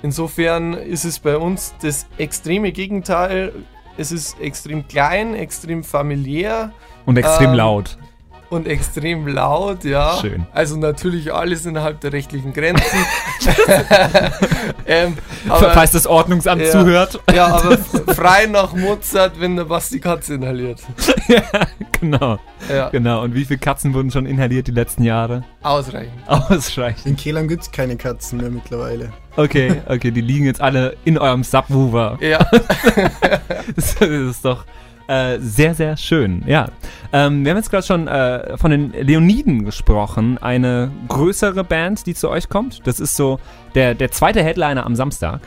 [0.03, 3.53] Insofern ist es bei uns das extreme Gegenteil.
[3.99, 6.73] Es ist extrem klein, extrem familiär
[7.05, 7.99] Und extrem Ähm, laut.
[8.51, 10.19] Und extrem laut, ja.
[10.21, 10.47] Schön.
[10.53, 12.99] Also natürlich alles innerhalb der rechtlichen Grenzen.
[14.87, 16.71] ähm, Falls aber, das Ordnungsamt Ja.
[16.71, 17.21] zuhört.
[17.33, 17.79] ja, aber
[18.15, 20.81] frei nach Mozart, wenn der Basti Katze inhaliert.
[21.29, 21.43] ja,
[22.01, 22.39] genau.
[22.69, 23.23] Ja, Genau.
[23.23, 25.45] Und wie viele Katzen wurden schon inhaliert die letzten Jahre?
[25.63, 26.13] ausreichend.
[26.27, 27.07] Ausreichend.
[27.07, 29.13] In Kehlheim gibt es keine Katzen mehr mittlerweile.
[29.37, 32.19] Okay, okay, die liegen jetzt alle in eurem Subwoofer.
[32.21, 32.39] Ja,
[33.77, 34.65] Das, das ist doch
[35.11, 36.45] äh, sehr, sehr schön.
[36.47, 36.69] Ja.
[37.13, 40.39] Ähm, wir haben jetzt gerade schon äh, von den Leoniden gesprochen.
[40.39, 42.87] Eine größere Band, die zu euch kommt.
[42.87, 43.41] Das ist so
[43.75, 45.41] der, der zweite Headliner am Samstag.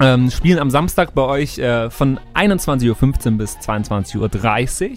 [0.00, 4.96] Ähm, spielen am Samstag bei euch äh, von 21.15 Uhr bis 22.30 Uhr.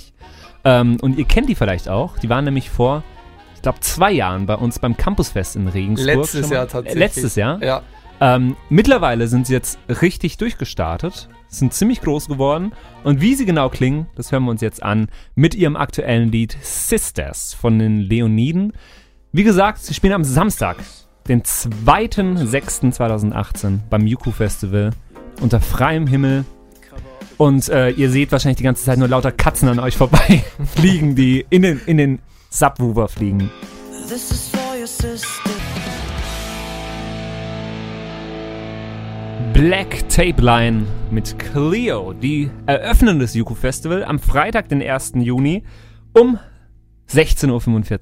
[0.63, 2.17] Ähm, und ihr kennt die vielleicht auch.
[2.17, 3.03] Die waren nämlich vor,
[3.55, 6.15] ich glaube, zwei Jahren bei uns beim Campusfest in Regensburg.
[6.15, 6.99] letztes Jahr tatsächlich.
[6.99, 7.61] Letztes Jahr.
[7.61, 7.81] Ja.
[8.21, 13.69] Ähm, mittlerweile sind sie jetzt richtig durchgestartet, sind ziemlich groß geworden und wie sie genau
[13.69, 18.73] klingen, das hören wir uns jetzt an mit ihrem aktuellen Lied Sisters von den Leoniden.
[19.31, 20.77] Wie gesagt, sie spielen am Samstag,
[21.27, 24.91] den 2.6.2018 beim Yuku Festival
[25.39, 26.43] unter freiem Himmel
[27.37, 30.43] und äh, ihr seht wahrscheinlich die ganze Zeit nur lauter Katzen an euch vorbei
[30.75, 33.49] fliegen, die in den, in den Subwoofer fliegen.
[34.09, 35.48] This is for your sister.
[39.63, 42.13] Black Tape Line mit Cleo.
[42.13, 45.11] Die eröffnen das Yuku Festival am Freitag, den 1.
[45.15, 45.63] Juni
[46.17, 46.39] um
[47.11, 47.49] 16.45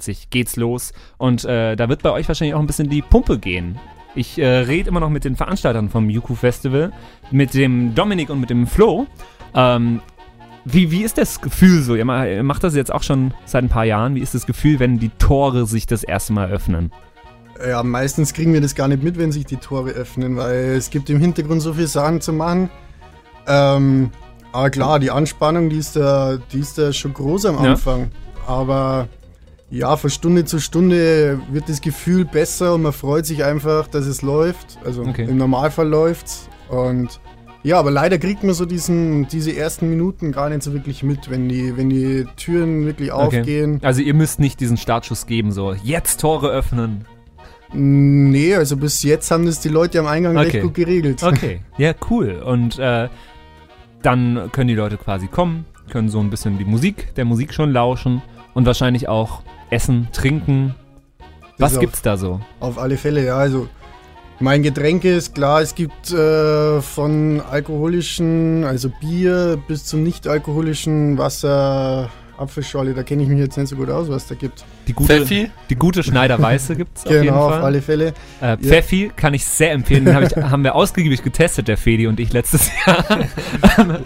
[0.10, 0.94] Uhr geht's los.
[1.18, 3.80] Und äh, da wird bei euch wahrscheinlich auch ein bisschen die Pumpe gehen.
[4.14, 6.92] Ich äh, rede immer noch mit den Veranstaltern vom Yuku Festival,
[7.32, 9.08] mit dem Dominik und mit dem Flo.
[9.56, 10.02] Ähm,
[10.64, 11.96] wie, wie ist das Gefühl so?
[11.96, 14.14] Ihr ma- ihr macht das jetzt auch schon seit ein paar Jahren.
[14.14, 16.92] Wie ist das Gefühl, wenn die Tore sich das erste Mal öffnen?
[17.66, 20.90] Ja, meistens kriegen wir das gar nicht mit, wenn sich die Tore öffnen, weil es
[20.90, 22.70] gibt im Hintergrund so viele Sachen zu machen.
[23.48, 24.12] Ähm,
[24.52, 27.72] aber klar, die Anspannung, die ist da, die ist da schon groß am Ja.
[27.72, 28.12] Anfang.
[28.46, 29.08] Aber
[29.70, 34.06] ja, von Stunde zu Stunde wird das Gefühl besser und man freut sich einfach, dass
[34.06, 34.78] es läuft.
[34.86, 35.26] Also Okay.
[35.30, 36.48] im Normalfall läuft's.
[36.70, 37.20] Und
[37.64, 41.30] ja, aber leider kriegt man so diesen, diese ersten Minuten gar nicht so wirklich mit,
[41.30, 43.40] wenn die, wenn die Türen wirklich Okay.
[43.40, 43.80] aufgehen.
[43.84, 47.06] Also ihr müsst nicht diesen Startschuss geben, so jetzt Tore öffnen.
[47.74, 50.48] Nee, also bis jetzt haben das die Leute am Eingang Okay.
[50.50, 51.22] recht gut geregelt.
[51.24, 52.42] Okay, ja, cool.
[52.46, 53.10] Und äh,
[54.02, 57.72] dann können die Leute quasi kommen, können so ein bisschen die Musik, der Musik schon
[57.72, 58.22] lauschen
[58.54, 60.76] und wahrscheinlich auch essen, trinken.
[61.58, 62.40] Was auf- gibt's da so?
[62.60, 63.38] Auf alle Fälle, ja.
[63.38, 63.68] Also
[64.40, 72.10] mein Getränke ist klar, es gibt äh, von alkoholischen, also Bier, bis zum nicht-alkoholischen Wasser,
[72.38, 74.64] Apfelschorle, da kenne ich mich jetzt nicht so gut aus, was da gibt.
[74.88, 75.52] Die gute, Pfeffi?
[75.70, 77.64] die gute Schneiderweiße gibt's auf jeden genau, auf Fall.
[77.64, 78.14] alle Fälle.
[78.42, 82.08] Äh, Pfeffi kann ich sehr empfehlen, den hab ich, haben wir ausgiebig getestet, der Fedi
[82.08, 83.06] und ich letztes Jahr.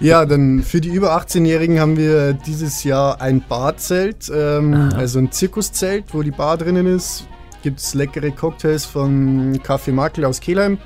[0.00, 5.32] Ja, dann für die über 18-Jährigen haben wir dieses Jahr ein Barzelt, ähm, also ein
[5.32, 7.26] Zirkuszelt, wo die Bar drinnen ist.
[7.64, 10.78] Gibt es leckere Cocktails von Kaffee Makel aus Kelheim.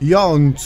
[0.00, 0.56] Ja, und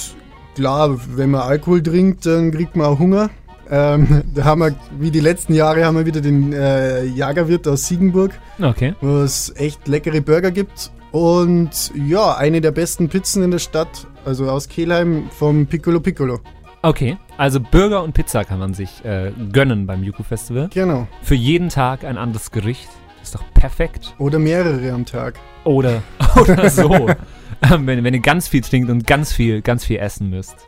[0.55, 3.29] klar, wenn man Alkohol trinkt, dann kriegt man auch Hunger.
[3.70, 7.87] Ähm, da haben wir, wie die letzten Jahre, haben wir wieder den äh, Jagerwirt aus
[7.87, 8.94] Siegenburg, Okay.
[9.00, 10.90] wo es echt leckere Burger gibt.
[11.12, 16.40] Und ja, eine der besten Pizzen in der Stadt, also aus Kelheim, vom Piccolo Piccolo.
[16.83, 20.68] Okay, also Burger und Pizza kann man sich äh, gönnen beim Yuku Festival.
[20.72, 21.09] Genau.
[21.22, 22.88] Für jeden Tag ein anderes Gericht.
[23.22, 24.14] Ist doch perfekt.
[24.18, 25.35] Oder mehrere am Tag.
[25.64, 26.02] Oder,
[26.40, 27.09] oder so.
[27.72, 30.67] ähm, wenn, wenn ihr ganz viel trinkt und ganz viel, ganz viel essen müsst.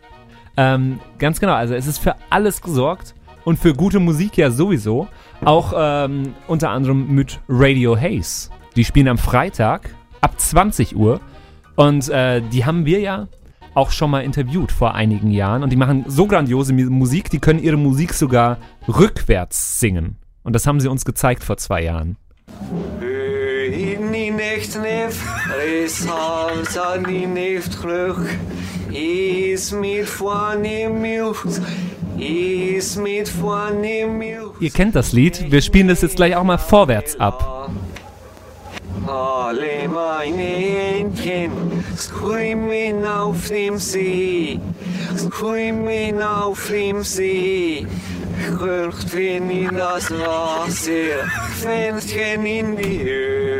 [0.60, 5.08] Ähm, ganz genau, also es ist für alles gesorgt und für gute Musik ja sowieso.
[5.42, 8.50] Auch ähm, unter anderem mit Radio Haze.
[8.76, 11.20] Die spielen am Freitag ab 20 Uhr
[11.76, 13.28] und äh, die haben wir ja
[13.72, 17.62] auch schon mal interviewt vor einigen Jahren und die machen so grandiose Musik, die können
[17.62, 20.16] ihre Musik sogar rückwärts singen.
[20.42, 22.18] Und das haben sie uns gezeigt vor zwei Jahren.
[23.72, 25.24] In die Nacht nef,
[25.56, 27.26] res hals an die
[34.60, 37.70] Ihr kennt das Lied, wir spielen das jetzt gleich auch mal vorwärts ab.
[39.06, 41.50] Alle meine Entchen
[41.96, 44.60] schwimmen auf dem See,
[45.16, 47.86] schwimmen auf dem See.
[49.12, 51.28] Wenn in das Wasser,
[51.60, 53.59] Fensterchen in die Höhe.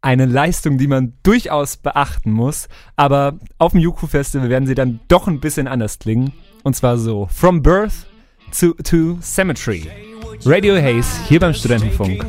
[0.00, 5.00] Eine Leistung, die man durchaus beachten muss, aber auf dem Yuku Festival werden sie dann
[5.08, 6.32] doch ein bisschen anders klingen.
[6.62, 8.06] Und zwar so: From Birth
[8.58, 9.88] to, to Cemetery.
[10.44, 12.24] Radio Haze hier beim Studentenfunk.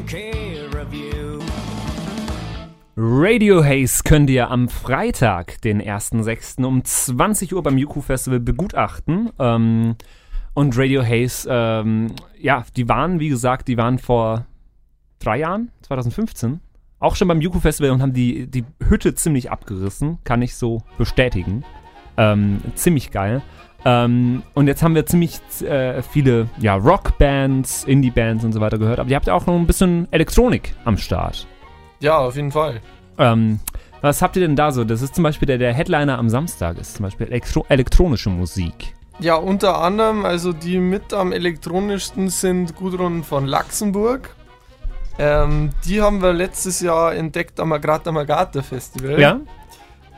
[2.95, 6.63] Radio Haze könnt ihr am Freitag, den 1.6.
[6.65, 9.30] um 20 Uhr beim Yuku Festival begutachten.
[9.38, 9.95] Ähm,
[10.56, 12.08] und Radio Haze, ähm,
[12.39, 14.47] ja, die waren, wie gesagt, die waren vor
[15.19, 16.60] drei Jahren, 2015,
[16.99, 20.81] auch schon beim Yuku Festival und haben die, die Hütte ziemlich abgerissen, kann ich so
[20.97, 21.63] bestätigen.
[22.17, 23.41] Ähm, ziemlich geil.
[23.86, 28.99] Ähm, und jetzt haben wir ziemlich äh, viele ja, Rockbands, Indie-Bands und so weiter gehört,
[28.99, 31.47] aber ihr habt ja auch noch ein bisschen Elektronik am Start.
[31.99, 32.81] Ja, auf jeden Fall.
[33.19, 33.60] Ähm,
[34.01, 34.83] was habt ihr denn da so?
[34.83, 38.93] Das ist zum Beispiel der, der Headliner am Samstag, ist zum Beispiel Elektro elektronische Musik.
[39.19, 44.36] Ja, unter anderem, also die mit am elektronischsten sind Gudrun von Luxemburg.
[45.19, 49.19] Ähm, die haben wir letztes Jahr entdeckt am Agrata Magata Festival.
[49.19, 49.39] Ja?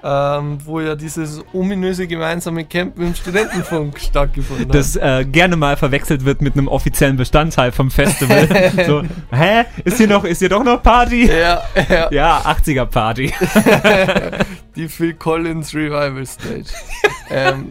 [0.02, 4.76] Ähm, wo ja dieses ominöse gemeinsame Campen im Studentenfunk stattgefunden hat.
[4.76, 8.48] Das äh, gerne mal verwechselt wird mit einem offiziellen Bestandteil vom Festival.
[8.88, 9.04] so,
[9.36, 9.66] hä?
[9.84, 11.28] Ist hier noch, ist hier doch noch Party?
[11.28, 13.34] ja, ja, Ja, 80er Party.
[14.78, 16.70] die Phil Collins Revival Stage.
[17.30, 17.70] ähm,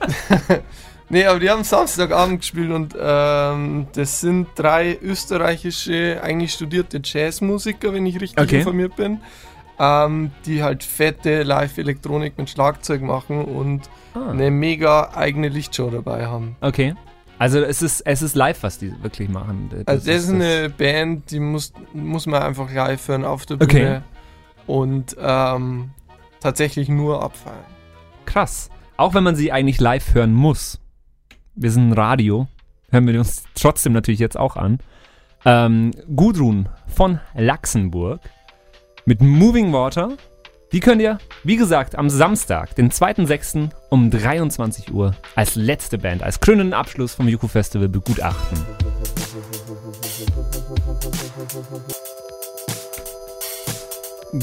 [1.11, 7.93] nee, aber die haben Samstagabend gespielt und ähm, das sind drei österreichische, eigentlich studierte Jazzmusiker,
[7.93, 8.59] wenn ich richtig Okay.
[8.59, 9.21] informiert bin,
[9.79, 14.31] ähm, die halt fette Live-Elektronik mit Schlagzeug machen und Ah.
[14.31, 16.57] eine mega eigene Lichtshow dabei haben.
[16.61, 16.95] Okay.
[17.39, 19.71] Also es ist, es ist live, was die wirklich machen.
[19.87, 23.79] Also das ist eine Band, die muss, muss man einfach live hören auf der Okay.
[23.79, 24.03] Bühne
[24.67, 25.91] und ähm,
[26.41, 27.65] tatsächlich nur abfeiern.
[28.27, 28.71] krass.
[28.97, 30.81] Auch wenn man sie eigentlich live hören muss.
[31.61, 32.47] Wir sind ein Radio.
[32.93, 34.79] Hören wir uns trotzdem natürlich jetzt auch an.
[35.45, 38.21] Ähm, Gudrun von Luxemburg
[39.07, 40.17] mit Moving Water.
[40.71, 43.71] Die könnt ihr, wie gesagt, am Samstag, den 2.6.
[43.91, 48.59] um 23 Uhr als letzte Band, als krönenden Abschluss vom Yuku Festival begutachten.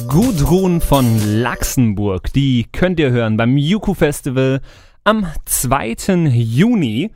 [0.07, 4.59] Gudrun von Luxemburg, die könnt ihr hören beim Yuku Festival
[5.05, 5.95] am 2.
[6.33, 7.11] Juni.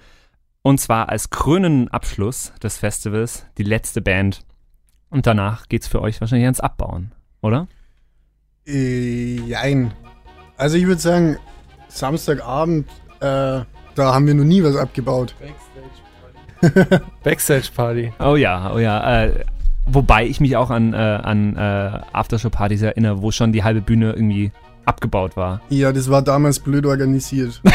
[0.61, 4.41] Und zwar als krönenden Abschluss des Festivals, die letzte Band.
[5.09, 7.67] Und danach geht's für euch wahrscheinlich ans Abbauen, oder?
[8.67, 9.93] Äh, jein.
[10.57, 11.37] Also ich würde sagen,
[11.87, 12.87] Samstagabend,
[13.21, 13.63] äh,
[13.95, 15.33] da haben wir noch nie was abgebaut.
[17.23, 18.13] Backstage Party.
[18.19, 19.23] Oh ja, oh ja.
[19.23, 19.45] Äh,
[19.85, 24.11] wobei ich mich auch an, äh, an äh, Aftershow-Partys erinnere, wo schon die halbe Bühne
[24.11, 24.51] irgendwie
[24.89, 25.61] abgebaut war.
[25.69, 27.61] Ja, das war damals blöd organisiert.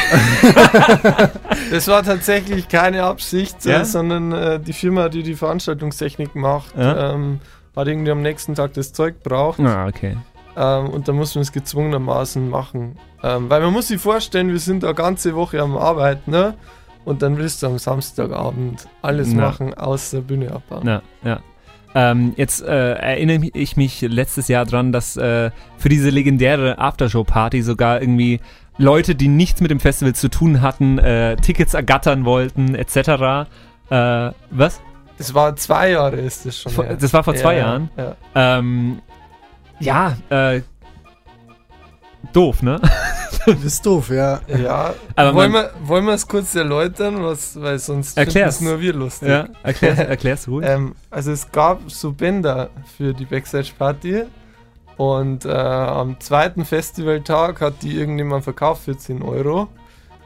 [1.70, 3.80] Das war tatsächlich keine Absicht, Ja?
[3.80, 7.14] äh, sondern äh, die Firma, die die Veranstaltungstechnik macht, Ja?
[7.14, 7.40] ähm,
[7.74, 10.16] hat irgendwie am nächsten Tag das Zeug braucht Ah, okay.
[10.56, 12.96] ähm, und da mussten wir es gezwungenermaßen machen.
[13.22, 16.54] Ähm, weil man muss sich vorstellen, wir sind eine ganze Woche am Arbeiten, ne?
[17.04, 19.40] Und dann willst du am Samstagabend alles Ja.
[19.40, 20.86] machen, außer Bühne abbauen.
[20.86, 21.40] Ja, ja.
[21.94, 27.62] Ähm, jetzt äh, erinnere ich mich letztes Jahr dran, dass äh, für diese legendäre Aftershow-Party
[27.62, 28.40] sogar irgendwie
[28.78, 33.46] Leute, die nichts mit dem Festival zu tun hatten, äh, Tickets ergattern wollten, etc.
[33.90, 34.80] Äh, was?
[35.18, 36.72] Das war zwei Jahre, ist das schon.
[36.72, 37.90] Vor, das war vor zwei Ja, Jahren.
[37.96, 38.16] Ja.
[38.34, 38.98] Ähm,
[39.78, 40.62] ja, äh,
[42.32, 42.80] doof, ne?
[43.54, 44.40] Das ist doof, ja.
[44.48, 48.60] Ja, Aber wollen, man- wir, wollen wir es kurz erläutern, was, weil sonst Erklär's.
[48.60, 49.28] nur wir lustig.
[49.28, 50.66] Ja, erklär's, erklär's ruhig.
[50.68, 54.24] Ähm, also es gab so Bänder für die Backstage-Party
[54.96, 59.68] und äh, am zweiten Festivaltag hat die irgendjemand verkauft für 10 Euro.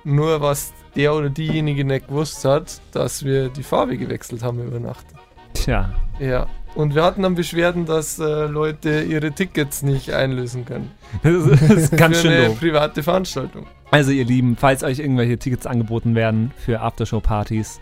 [0.04, 4.78] Nur was der oder diejenige nicht gewusst hat, dass wir die Farbe gewechselt haben über
[4.81, 5.07] Nacht.
[5.54, 6.46] Tja, Ja.
[6.79, 10.93] Und wir hatten dann Beschwerden, dass äh, Leute ihre Tickets nicht einlösen können.
[11.25, 12.61] das ist ganz für schön eine doof.
[12.61, 13.67] private Veranstaltung.
[13.91, 17.81] Also ihr Lieben, falls euch irgendwelche Tickets angeboten werden für Aftershow-Partys,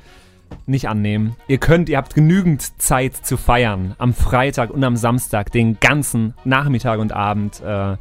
[0.65, 1.37] nicht annehmen.
[1.47, 3.95] Ihr könnt, ihr habt genügend Zeit zu feiern.
[3.99, 7.99] Am Freitag und am Samstag, den ganzen Nachmittag und Abend äh,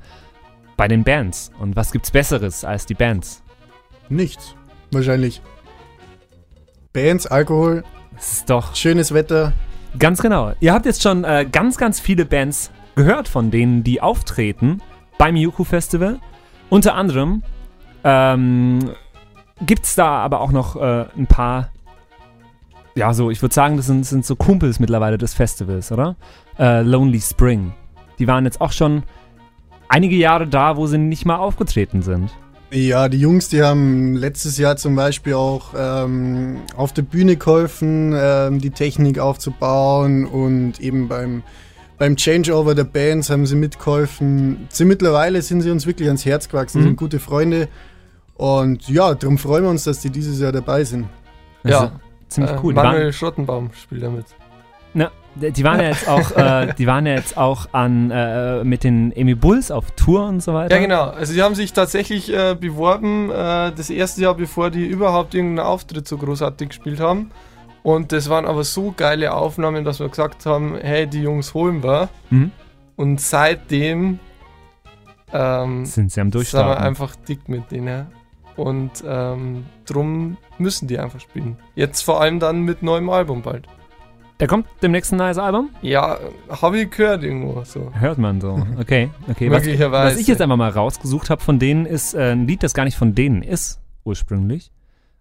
[0.77, 1.51] bei den Bands.
[1.59, 3.43] Und was gibt's Besseres als die Bands?
[4.07, 4.55] Nichts.
[4.91, 5.41] Wahrscheinlich.
[6.93, 7.83] Bands, Alkohol,
[8.15, 9.51] Das ist doch schönes Wetter.
[9.99, 10.53] Ganz genau.
[10.59, 14.81] Ihr habt jetzt schon äh, ganz, ganz viele Bands gehört von denen, die auftreten
[15.17, 16.19] beim Yuku Festival.
[16.69, 17.43] Unter anderem
[18.03, 18.91] ähm,
[19.61, 21.69] gibt es da aber auch noch äh, ein paar,
[22.95, 26.15] ja, so, ich würde sagen, das sind, sind so Kumpels mittlerweile des Festivals, oder?
[26.57, 27.73] Äh, Lonely Spring.
[28.19, 29.03] Die waren jetzt auch schon
[29.89, 32.31] einige Jahre da, wo sie nicht mal aufgetreten sind.
[32.71, 38.13] Ja, die Jungs, die haben letztes Jahr zum Beispiel auch ähm, auf der Bühne geholfen,
[38.17, 41.43] ähm, die Technik aufzubauen und eben beim,
[41.97, 44.67] beim Changeover der Bands haben sie mitgeholfen.
[44.69, 46.83] Sie, mittlerweile sind sie uns wirklich ans Herz gewachsen, Mhm.
[46.85, 47.69] sind gute Freunde
[48.35, 51.05] und ja, darum freuen wir uns, dass die dieses Jahr dabei sind.
[51.63, 51.83] Das Ja.
[51.85, 51.91] ist
[52.29, 52.75] ziemlich Äh, cool.
[52.75, 54.25] Waren, Manuel Schottenbaum spielt damit.
[55.35, 59.13] Die waren ja jetzt auch, äh, die waren ja jetzt auch an äh, mit den
[59.17, 60.75] Amy Bulls auf Tour und so weiter.
[60.75, 61.09] Ja, genau.
[61.09, 65.67] Also die haben sich tatsächlich äh, beworben, äh, das erste Jahr, bevor die überhaupt irgendeinen
[65.67, 67.31] Auftritt so großartig gespielt haben.
[67.83, 71.83] Und das waren aber so geile Aufnahmen, dass wir gesagt haben, hey, die Jungs holen
[71.83, 72.09] wir.
[72.29, 72.51] Mhm.
[72.95, 74.19] Und seitdem
[75.33, 76.83] ähm, Sind sie am sind wir Durchstarten.
[76.83, 78.07] einfach dick mit denen.
[78.55, 81.57] Und ähm, drum müssen die einfach spielen.
[81.75, 83.67] Jetzt vor allem dann mit neuem Album bald.
[84.37, 85.69] Da kommt demnächst ein neues Album?
[85.81, 86.17] Ja,
[86.49, 87.91] habe ich gehört irgendwo so.
[87.93, 88.61] Hört man so.
[88.79, 89.49] Okay, okay.
[89.49, 92.73] Was, was ich jetzt einfach mal rausgesucht habe von denen ist äh, ein Lied, das
[92.73, 94.71] gar nicht von denen ist, ursprünglich.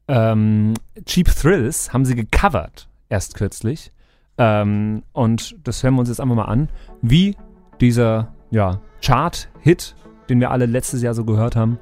[0.08, 0.74] Ähm,
[1.06, 3.92] Cheap Thrills haben sie gecovert, erst kürzlich.
[4.36, 6.68] Ähm, und das hören wir uns jetzt einfach mal an,
[7.00, 7.36] wie
[7.80, 9.94] dieser ja, Chart-Hit,
[10.28, 11.78] den wir alle letztes Jahr so gehört haben,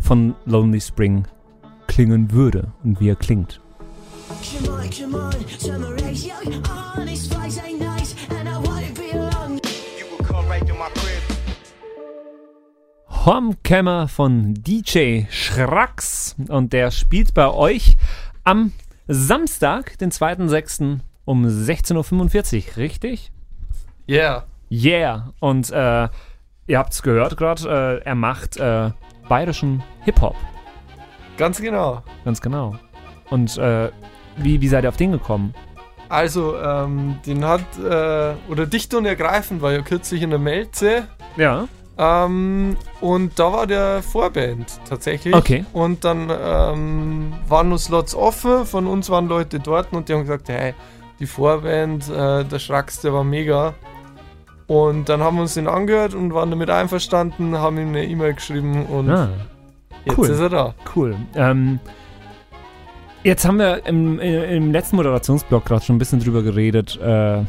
[0.00, 1.24] von Lonely Spring
[1.86, 3.61] klingen würde und wie er klingt.
[4.42, 6.34] Come on, come on, turn the radio
[6.68, 7.06] on.
[7.06, 9.60] This place ain't nice, and I wanna be alone.
[9.96, 11.22] You will come right to my crib.
[13.24, 17.96] Homecammer von DJ Schrax und der spielt bei euch
[18.42, 18.72] am
[19.06, 20.98] Samstag, den 2.6.
[21.24, 23.30] um 16.45 Uhr, richtig?
[24.08, 24.46] Yeah.
[24.72, 25.34] Yeah.
[25.38, 26.08] Und äh,
[26.66, 28.90] ihr habt es gehört gerade, äh, er macht äh,
[29.28, 30.34] bayerischen Hip-Hop,
[31.36, 32.02] Ganz genau.
[32.24, 32.74] ganz genau.
[33.30, 33.90] Und äh,
[34.36, 35.54] wie, wie seid ihr auf den gekommen?
[36.08, 41.08] Also, ähm, den hat, äh, oder Dicht und Ergreifend war ja kürzlich in der Melze.
[41.36, 41.66] Ja.
[41.98, 45.34] Ähm, und da war der Vorband tatsächlich.
[45.34, 45.64] Okay.
[45.72, 50.22] Und dann ähm, waren nur Slots offen, von uns waren Leute dort und die haben
[50.22, 50.74] gesagt, hey,
[51.20, 53.74] die Vorband, äh, der Schrax, der war mega.
[54.66, 58.34] Und dann haben wir uns den angehört und waren damit einverstanden, haben ihm eine E-Mail
[58.34, 59.28] geschrieben und Ah,
[60.04, 60.28] jetzt cool.
[60.28, 60.74] ist er da.
[60.96, 61.16] cool.
[61.34, 61.78] Ähm,
[63.22, 67.42] jetzt haben wir im, im letzten Moderationsblock gerade schon ein bisschen drüber geredet, äh,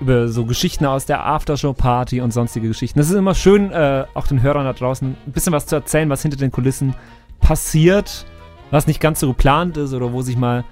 [0.00, 2.98] über so Geschichten aus der Aftershow-Party und sonstige Geschichten.
[2.98, 6.10] Das ist immer schön, äh, auch den Hörern da draußen ein bisschen was zu erzählen,
[6.10, 6.94] was hinter den Kulissen
[7.40, 8.26] passiert,
[8.70, 10.64] was nicht ganz so geplant ist oder wo sich mal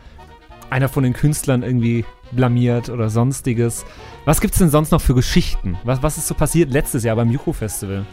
[0.71, 3.85] einer von den Künstlern irgendwie blamiert oder sonstiges.
[4.25, 5.77] Was gibt's denn sonst noch für Geschichten?
[5.85, 8.05] Was, was ist so passiert letztes Jahr beim Juko-Festival?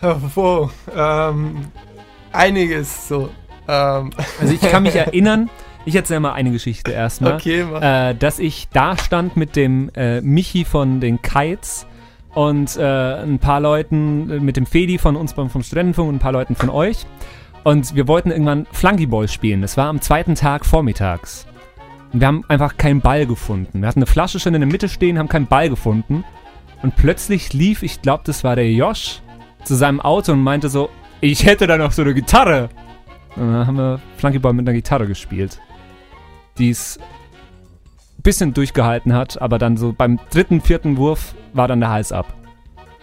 [0.34, 1.68] Wow, ähm,
[2.30, 3.30] einiges so.
[3.68, 5.50] Ähm, Also ich kann mich erinnern,
[5.84, 7.34] ich erzähle mal eine Geschichte erstmal.
[7.34, 11.86] okay, äh, dass ich da stand mit dem äh, Michi von den Kites
[12.34, 12.82] und äh,
[13.22, 16.32] ein paar Leuten, äh, mit dem Fedi von uns beim, vom Studentenfunk und ein paar
[16.32, 17.06] Leuten von euch.
[17.64, 19.62] Und wir wollten irgendwann Flunkyball spielen.
[19.62, 21.46] Das war am zweiten Tag vormittags.
[22.12, 23.80] Und wir haben einfach keinen Ball gefunden.
[23.80, 26.24] Wir hatten eine Flasche schon in der Mitte stehen, haben keinen Ball gefunden.
[26.82, 29.20] Und plötzlich lief, ich glaube, das war der Josh,
[29.64, 32.68] zu seinem Auto und meinte so, ich hätte da noch so eine Gitarre.
[33.36, 35.60] Und dann haben wir Flunkyball mit einer Gitarre gespielt.
[36.58, 36.98] Die es
[38.18, 42.12] ein bisschen durchgehalten hat, aber dann so beim dritten, vierten Wurf war dann der Hals
[42.12, 42.26] ab.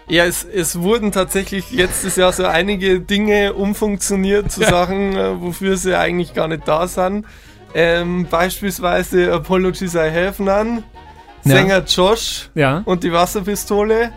[0.07, 5.77] Ja, es, es wurden tatsächlich letztes Jahr so einige Dinge umfunktioniert zu Sachen, äh, wofür
[5.77, 7.25] sie eigentlich gar nicht da sind.
[7.73, 10.83] Ähm, beispielsweise Apologies I Have None,
[11.45, 11.55] Ja.
[11.55, 14.11] Sänger Josh Ja, und die Wasserpistole.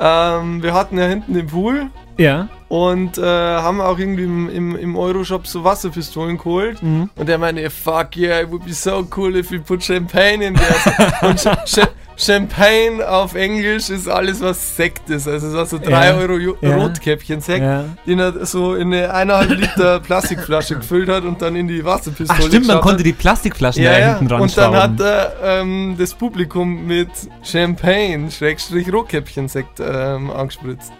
[0.00, 1.86] Ähm, wir hatten ja hinten den Pool
[2.18, 2.48] ja.
[2.68, 6.82] und äh, haben auch irgendwie im, im, im Euroshop so Wasserpistolen geholt.
[6.82, 7.08] Mhm.
[7.16, 10.54] Und der meinte, fuck yeah, it would be so cool if we put champagne in
[10.54, 11.12] there.
[11.28, 11.86] und Ch Ch
[12.20, 15.28] Champagne auf Englisch ist alles, was Sekt ist.
[15.28, 16.76] Also es war so 3 Ja, Euro ja.
[16.76, 17.84] Rotkäppchen-Sekt, ja.
[18.06, 22.40] den er so in eine eineinhalb Liter Plastikflasche gefüllt hat und dann in die Wasserpistole
[22.42, 23.06] Ach stimmt, man konnte hat.
[23.06, 24.82] die Plastikflaschen ja, da hinten dran Und dann schrauben.
[24.82, 27.08] hat er ähm, das Publikum mit
[27.44, 30.92] Champagne, Schrägstrich Rotkäppchen-Sekt ähm, angespritzt.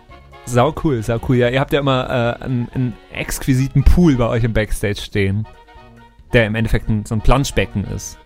[0.49, 1.37] Sau cool, sau cool.
[1.37, 5.47] Ja, ihr habt ja immer äh, einen, einen exquisiten Pool bei euch im Backstage stehen,
[6.33, 8.19] der im Endeffekt ein, so ein Planschbecken ist.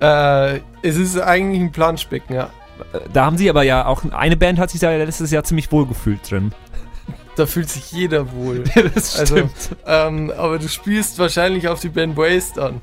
[0.00, 2.50] Äh, es ist eigentlich ein Planschbecken, ja.
[3.12, 5.86] Da haben sie aber ja auch, eine Band hat sich da letztes Jahr ziemlich wohl
[5.86, 6.52] gefühlt drin.
[7.36, 8.64] Da fühlt sich jeder wohl.
[8.94, 9.48] das Also,
[9.86, 12.80] ähm, aber du spielst wahrscheinlich auf die Band Waste an.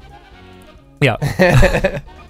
[1.02, 1.18] Ja.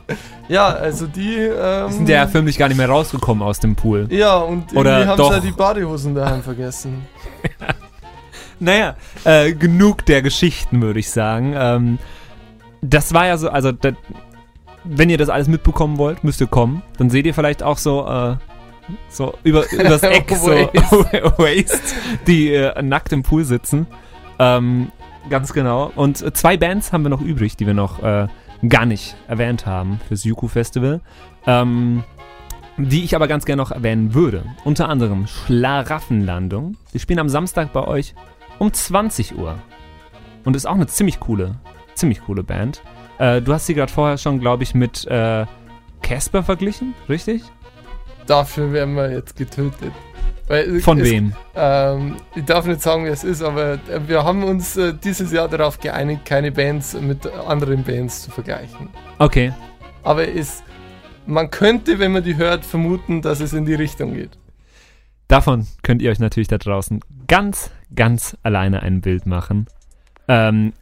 [0.47, 1.37] ja, also die.
[1.37, 4.07] Ähm, Die sind ja förmlich gar nicht mehr rausgekommen aus dem Pool.
[4.09, 7.05] Ja, und Oder haben sie ja die Badehosen daheim vergessen.
[8.59, 8.95] Naja,
[9.25, 11.53] äh, genug der Geschichten, würde ich sagen.
[11.55, 11.99] Ähm,
[12.81, 13.91] das war ja so, also da,
[14.85, 16.81] wenn ihr das alles mitbekommen wollt, müsst ihr kommen.
[16.97, 18.35] Dann seht ihr vielleicht auch so, äh,
[19.09, 20.51] so über, übers Eck so
[21.37, 21.79] Waste,
[22.25, 23.85] die äh, nackt im Pool sitzen.
[24.39, 24.91] Ähm,
[25.29, 25.91] ganz genau.
[25.95, 28.27] Und zwei Bands haben wir noch übrig, die wir noch äh,
[28.67, 31.01] gar nicht erwähnt haben fürs Yuku Festival.
[31.45, 32.03] Ähm,
[32.77, 34.43] die ich aber ganz gerne noch erwähnen würde.
[34.63, 36.75] Unter anderem Schlaraffenlandung.
[36.93, 38.15] Die spielen am Samstag bei euch
[38.59, 39.59] um 20 Uhr.
[40.43, 41.55] Und ist auch eine ziemlich coole,
[41.93, 42.81] ziemlich coole Band.
[43.19, 45.45] Äh, du hast sie gerade vorher schon, glaube ich, mit äh,
[46.01, 47.43] Casper verglichen, richtig?
[48.27, 49.91] Dafür werden wir jetzt getötet.
[50.47, 51.33] Weil Von es, wem?
[51.55, 55.31] Ähm, ich darf nicht sagen, wer es ist, aber äh, wir haben uns äh, dieses
[55.31, 58.89] Jahr darauf geeinigt, keine Bands mit anderen Bands zu vergleichen.
[59.19, 59.53] Okay.
[60.03, 60.63] Aber es,
[61.25, 64.37] man könnte, wenn man die hört, vermuten, dass es in die Richtung geht.
[65.29, 69.67] Davon könnt ihr euch natürlich da draußen ganz, ganz alleine ein Bild machen.
[70.27, 70.73] Ähm,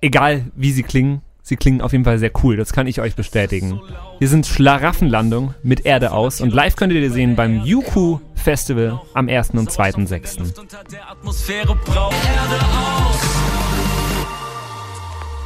[0.00, 3.14] egal wie sie klingen, sie klingen auf jeden Fall sehr cool, das kann ich euch
[3.14, 3.80] bestätigen.
[4.18, 9.28] Hier sind Schlaraffenlandung mit Erde aus und live könnt ihr sehen beim Yuku Festival am
[9.28, 9.50] 1.
[9.50, 10.58] und 2.6.
[10.58, 13.42] Unter der Atmosphäre braucht Erde aus.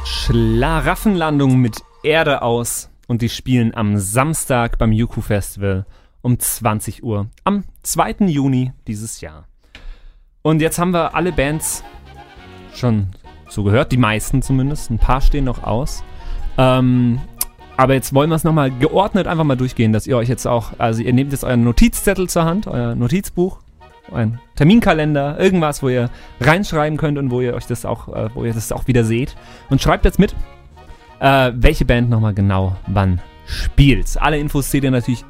[0.05, 5.85] Schlaraffenlandung mit Erde aus und die spielen am Samstag beim Yuku Festival
[6.21, 8.27] um 20 Uhr am 2.
[8.27, 9.47] Juni dieses Jahr.
[10.41, 11.83] Und jetzt haben wir alle Bands
[12.73, 13.07] schon
[13.47, 16.03] so gehört, die meisten zumindest, ein paar stehen noch aus.
[16.57, 17.19] Ähm,
[17.77, 20.73] aber jetzt wollen wir es nochmal geordnet einfach mal durchgehen, dass ihr euch jetzt auch,
[20.79, 23.59] also ihr nehmt jetzt euren Notizzettel zur Hand, euer Notizbuch,
[24.11, 26.09] euren Terminkalender, irgendwas, wo ihr
[26.41, 29.35] reinschreiben könnt und wo ihr euch das auch, äh, wo ihr das auch wieder seht.
[29.69, 30.35] Und schreibt jetzt mit,
[31.19, 34.07] äh, welche Band nochmal genau wann spielt.
[34.19, 35.23] Alle Infos seht ihr natürlich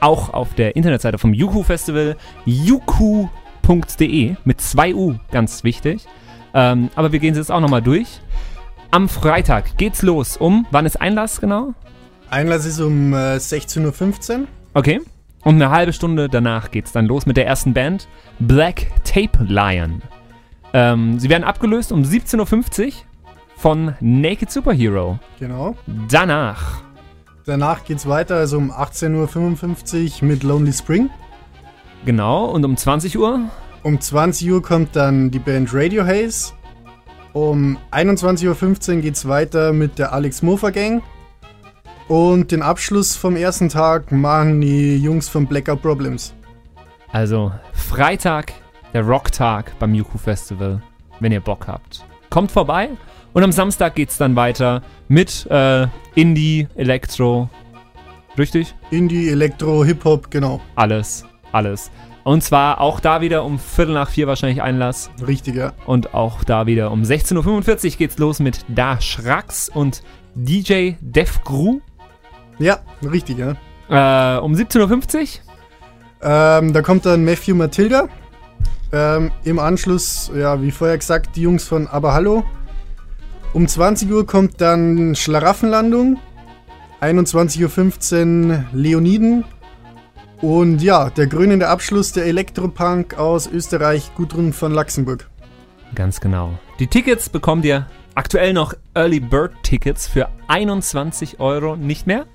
[0.00, 6.06] auch auf der Internetseite vom Yuku Festival, yuku.de mit zwei U, ganz wichtig.
[6.54, 8.20] Ähm, aber wir gehen sie jetzt auch nochmal durch.
[8.90, 11.74] Am Freitag geht's los um, wann ist Einlass genau?
[12.30, 14.46] Einlass ist um äh, 16.15 Uhr.
[14.74, 15.00] Okay.
[15.42, 20.00] Und eine halbe Stunde danach geht's dann los mit der ersten Band, Black Tape Lion.
[20.72, 22.92] Ähm, sie werden abgelöst um 17.50 Uhr
[23.56, 25.18] von Naked Superhero.
[25.38, 25.76] Genau.
[26.08, 26.82] Danach,
[27.46, 31.10] Danach geht's weiter, also um 18.55 Uhr mit Lonely Spring.
[32.06, 33.40] genau, und um 20 Uhr,
[33.84, 36.54] Um 20 Uhr kommt dann die Band Radio Haze.
[37.34, 41.02] Um 21.15 Uhr geht's weiter mit der Alex Mofa Gang.
[42.08, 46.34] Und den Abschluss vom ersten Tag machen die Jungs von Blackout Problems.
[47.12, 48.54] also Freitag,
[48.94, 50.82] der Rocktag beim Yuku Festival,
[51.20, 52.04] wenn ihr Bock habt.
[52.30, 52.88] Kommt vorbei
[53.34, 57.50] und am Samstag geht's dann weiter mit äh, Indie, Elektro.
[58.38, 58.74] Richtig?
[58.90, 60.60] Indie, Elektro, Hip-Hop, genau.
[60.74, 61.90] Alles, alles.
[62.24, 65.10] Und zwar auch da wieder um Viertel nach vier wahrscheinlich Einlass.
[65.26, 65.72] Richtig, ja.
[65.86, 70.02] Und auch da wieder um 16.45 Uhr geht's los mit Da Schrax und
[70.34, 71.80] DJ Def Gru.
[72.58, 73.52] Ja, richtig, ja.
[73.90, 75.28] Äh, um 17.50 Uhr.
[76.22, 78.08] Ähm, da kommt dann Matthew Matilda.
[78.92, 82.42] Ähm, Im Anschluss, ja, wie vorher gesagt, die Jungs von Aber Hallo.
[83.52, 86.18] Um 20 Uhr kommt dann Schlaraffenlandung.
[87.02, 89.44] 21.15 Uhr Leoniden.
[90.40, 95.28] Und ja, der grünende Abschluss der Elektropunk aus Österreich, Gudrun von Luxemburg.
[95.94, 96.50] Ganz genau.
[96.78, 102.26] Die Tickets bekommt ihr aktuell noch Early Bird Tickets für 21 Euro, nicht mehr?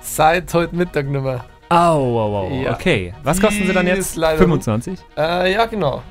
[0.00, 1.44] Seit heute Mittag nicht mehr.
[1.68, 2.50] Au, au, au.
[2.64, 2.74] Ja.
[2.74, 3.14] Okay.
[3.22, 4.00] Was kosten sie dann Die jetzt?
[4.10, 4.98] ist leider- 25?
[5.16, 6.02] Äh, ja, genau.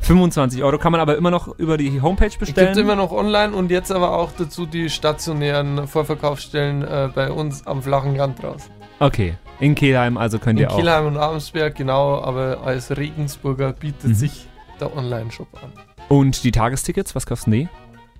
[0.00, 2.68] 25 Euro kann man aber immer noch über die Homepage Es bestellen.
[2.68, 7.66] gibt immer noch online und jetzt aber auch dazu die stationären Vorverkaufsstellen äh, bei uns
[7.66, 8.70] am flachen Land draußen.
[9.00, 9.34] Okay.
[9.60, 10.76] In Kelheim also könnt In ihr auch.
[10.76, 14.14] Kielheim und Abensberg, genau, aber als Regensburger bietet Mhm.
[14.14, 14.46] sich
[14.80, 15.72] der Online-Shop an.
[16.08, 17.68] Und die Tagestickets, was kosten die?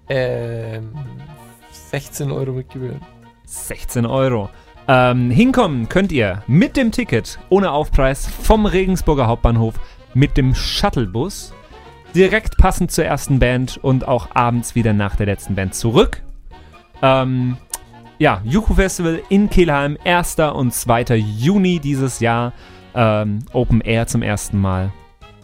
[0.08, 0.92] Ähm,
[1.90, 3.00] 16 Euro mit Gebühren.
[3.46, 4.50] 16 Euro.
[4.88, 9.74] Ähm, hinkommen könnt ihr mit dem Ticket ohne Aufpreis vom Regensburger Hauptbahnhof
[10.14, 11.52] mit dem Shuttlebus
[12.14, 16.22] direkt passend zur ersten Band und auch abends wieder nach der letzten Band zurück.
[17.00, 17.56] Ähm,
[18.22, 20.36] ja, Yuku Festival in Kelheim, 1.
[20.54, 21.16] und 2.
[21.16, 22.52] Juni dieses Jahr.
[22.94, 24.92] Ähm, Open Air zum ersten Mal.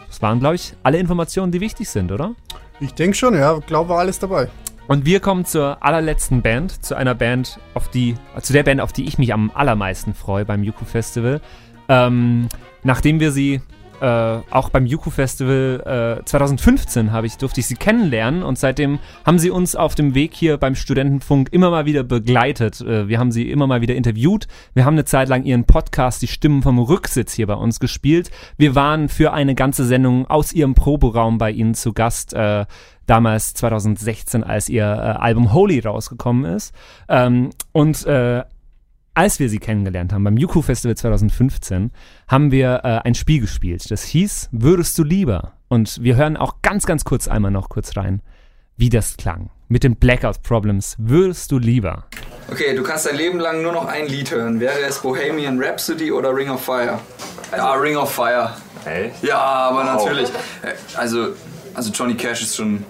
[0.07, 2.37] Das waren, glaube ich, alle Informationen, die wichtig sind, oder?
[2.79, 4.49] Ich denke schon, ja, glaube war alles dabei.
[4.87, 8.93] Und wir kommen zur allerletzten Band, zu einer Band, auf die, zu der Band, auf
[8.93, 11.41] die ich mich am allermeisten freue beim Yuku Festival.
[11.89, 12.49] Ähm,
[12.85, 13.61] nachdem wir sie
[14.01, 18.99] äh, auch beim Yuku Festival äh, 2015 habe ich, durfte ich sie kennenlernen und seitdem
[19.25, 22.81] haben sie uns auf dem Weg hier beim Studentenfunk immer mal wieder begleitet.
[22.81, 24.49] Äh, wir haben sie immer mal wieder interviewt.
[24.75, 28.31] Wir haben eine Zeit lang ihren Podcast Die Stimmen vom Rücksitz hier bei uns gespielt.
[28.57, 32.35] Wir waren für eine ganze Sendung aus ihrem Proberaum bei ihnen zu Gast.
[32.35, 32.67] Äh,
[33.09, 36.75] damals 2016, als ihr äh, Album Holy rausgekommen ist.
[37.09, 38.45] Ähm, und äh,
[39.19, 41.91] als wir sie kennengelernt haben beim Yuku Festival 2015,
[42.29, 43.91] haben wir äh, ein Spiel gespielt.
[43.91, 45.55] Das hieß Würdest du lieber?
[45.67, 48.23] Und wir hören auch ganz, ganz kurz einmal noch kurz rein,
[48.77, 49.51] wie das klang.
[49.67, 50.95] Mit den Blackout Problems.
[50.99, 52.05] Würdest du lieber?
[52.49, 54.61] Okay, du kannst dein Leben lang nur noch ein Lied hören.
[54.61, 57.01] Wäre es Bohemian Rhapsody oder Ring of Fire?
[57.51, 58.53] ja, Ring of Fire.
[58.85, 59.21] Echt?
[59.25, 60.05] Ja, aber Wow.
[60.05, 60.29] natürlich.
[60.63, 61.31] Äh, Also,
[61.75, 62.85] also Johnny Cash ist schon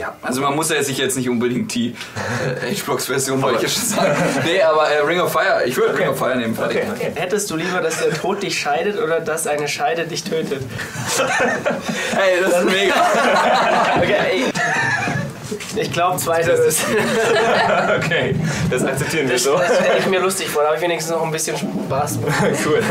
[0.00, 3.68] Ja, also man muss ja sich jetzt nicht unbedingt die äh, H-Blocks-Version, wollte ich ja
[3.68, 4.16] schon sagen.
[4.46, 6.84] Nee, aber äh, Ring of Fire, ich würde Ring of Fire nehmen, fertig.
[6.90, 7.12] Okay.
[7.16, 10.62] Hättest du lieber, dass der Tod dich scheidet oder dass eine Scheide dich tötet?
[12.16, 12.94] Ey, das ist mega.
[13.98, 14.44] Okay, ey.
[15.76, 16.78] Ich glaube, zweiteres.
[17.98, 18.34] okay,
[18.70, 19.58] das akzeptieren wir so.
[19.58, 20.62] das stelle ich mir lustig vor.
[20.62, 22.28] Da habe ich wenigstens noch ein bisschen Spaß mit.
[22.64, 22.82] cool.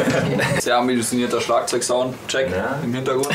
[0.60, 2.49] Sehr ambitionierter Schlagzeug-Sound, check
[2.84, 3.30] im Hintergrund.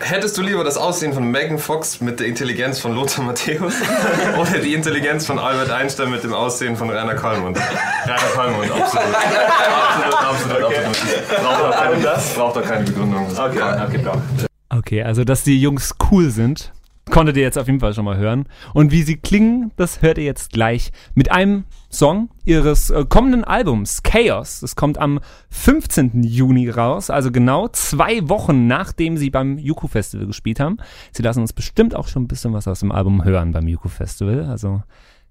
[0.00, 3.74] Hättest du lieber das Aussehen von Megan Fox mit der Intelligenz von Lothar Matthäus
[4.38, 7.58] oder die Intelligenz von Albert Einstein mit dem Aussehen von Rainer Kallmund?
[7.58, 9.14] Rainer Kallmund, absolut.
[9.14, 11.28] absolut, absolut, absolut.
[11.42, 13.26] Braucht doch keine, das braucht doch keine Begründung.
[13.26, 14.22] Okay, okay, klar.
[14.70, 16.72] Okay, also dass die Jungs cool sind,
[17.10, 18.46] konntet ihr jetzt auf jeden Fall schon mal hören.
[18.74, 23.44] Und wie sie klingen, das hört ihr jetzt gleich mit einem Song ihres äh, kommenden
[23.44, 24.60] Albums Chaos.
[24.60, 26.22] Das kommt am 15.
[26.22, 30.78] Juni raus, also genau zwei Wochen nachdem sie beim Yuku Festival gespielt haben.
[31.12, 33.88] Sie lassen uns bestimmt auch schon ein bisschen was aus dem Album hören beim Yuku
[33.88, 34.44] Festival.
[34.44, 34.82] Also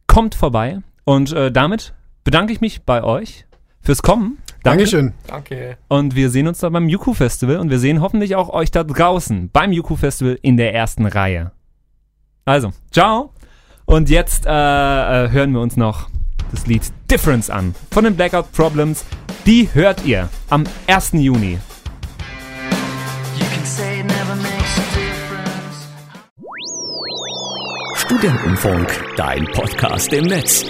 [0.08, 0.80] kommt vorbei.
[1.06, 3.46] Und äh, damit bedanke ich mich bei euch
[3.82, 4.40] fürs Kommen.
[4.64, 4.84] Danke.
[4.84, 5.14] Dankeschön.
[5.28, 5.78] Danke.
[5.88, 8.84] Und wir sehen uns da beim Yuku Festival und wir sehen hoffentlich auch euch da
[8.84, 11.52] draußen beim Yuku Festival in der ersten Reihe.
[12.48, 13.34] Also, ciao.
[13.84, 16.10] Und jetzt äh, äh, hören wir uns noch
[16.50, 16.82] das Lied
[17.12, 19.04] Difference an von den Blackout Problems.
[19.46, 21.12] Die hört ihr am 1.
[21.14, 21.60] Juni.
[27.96, 30.64] Studentenfunk, dein Podcast im Netz.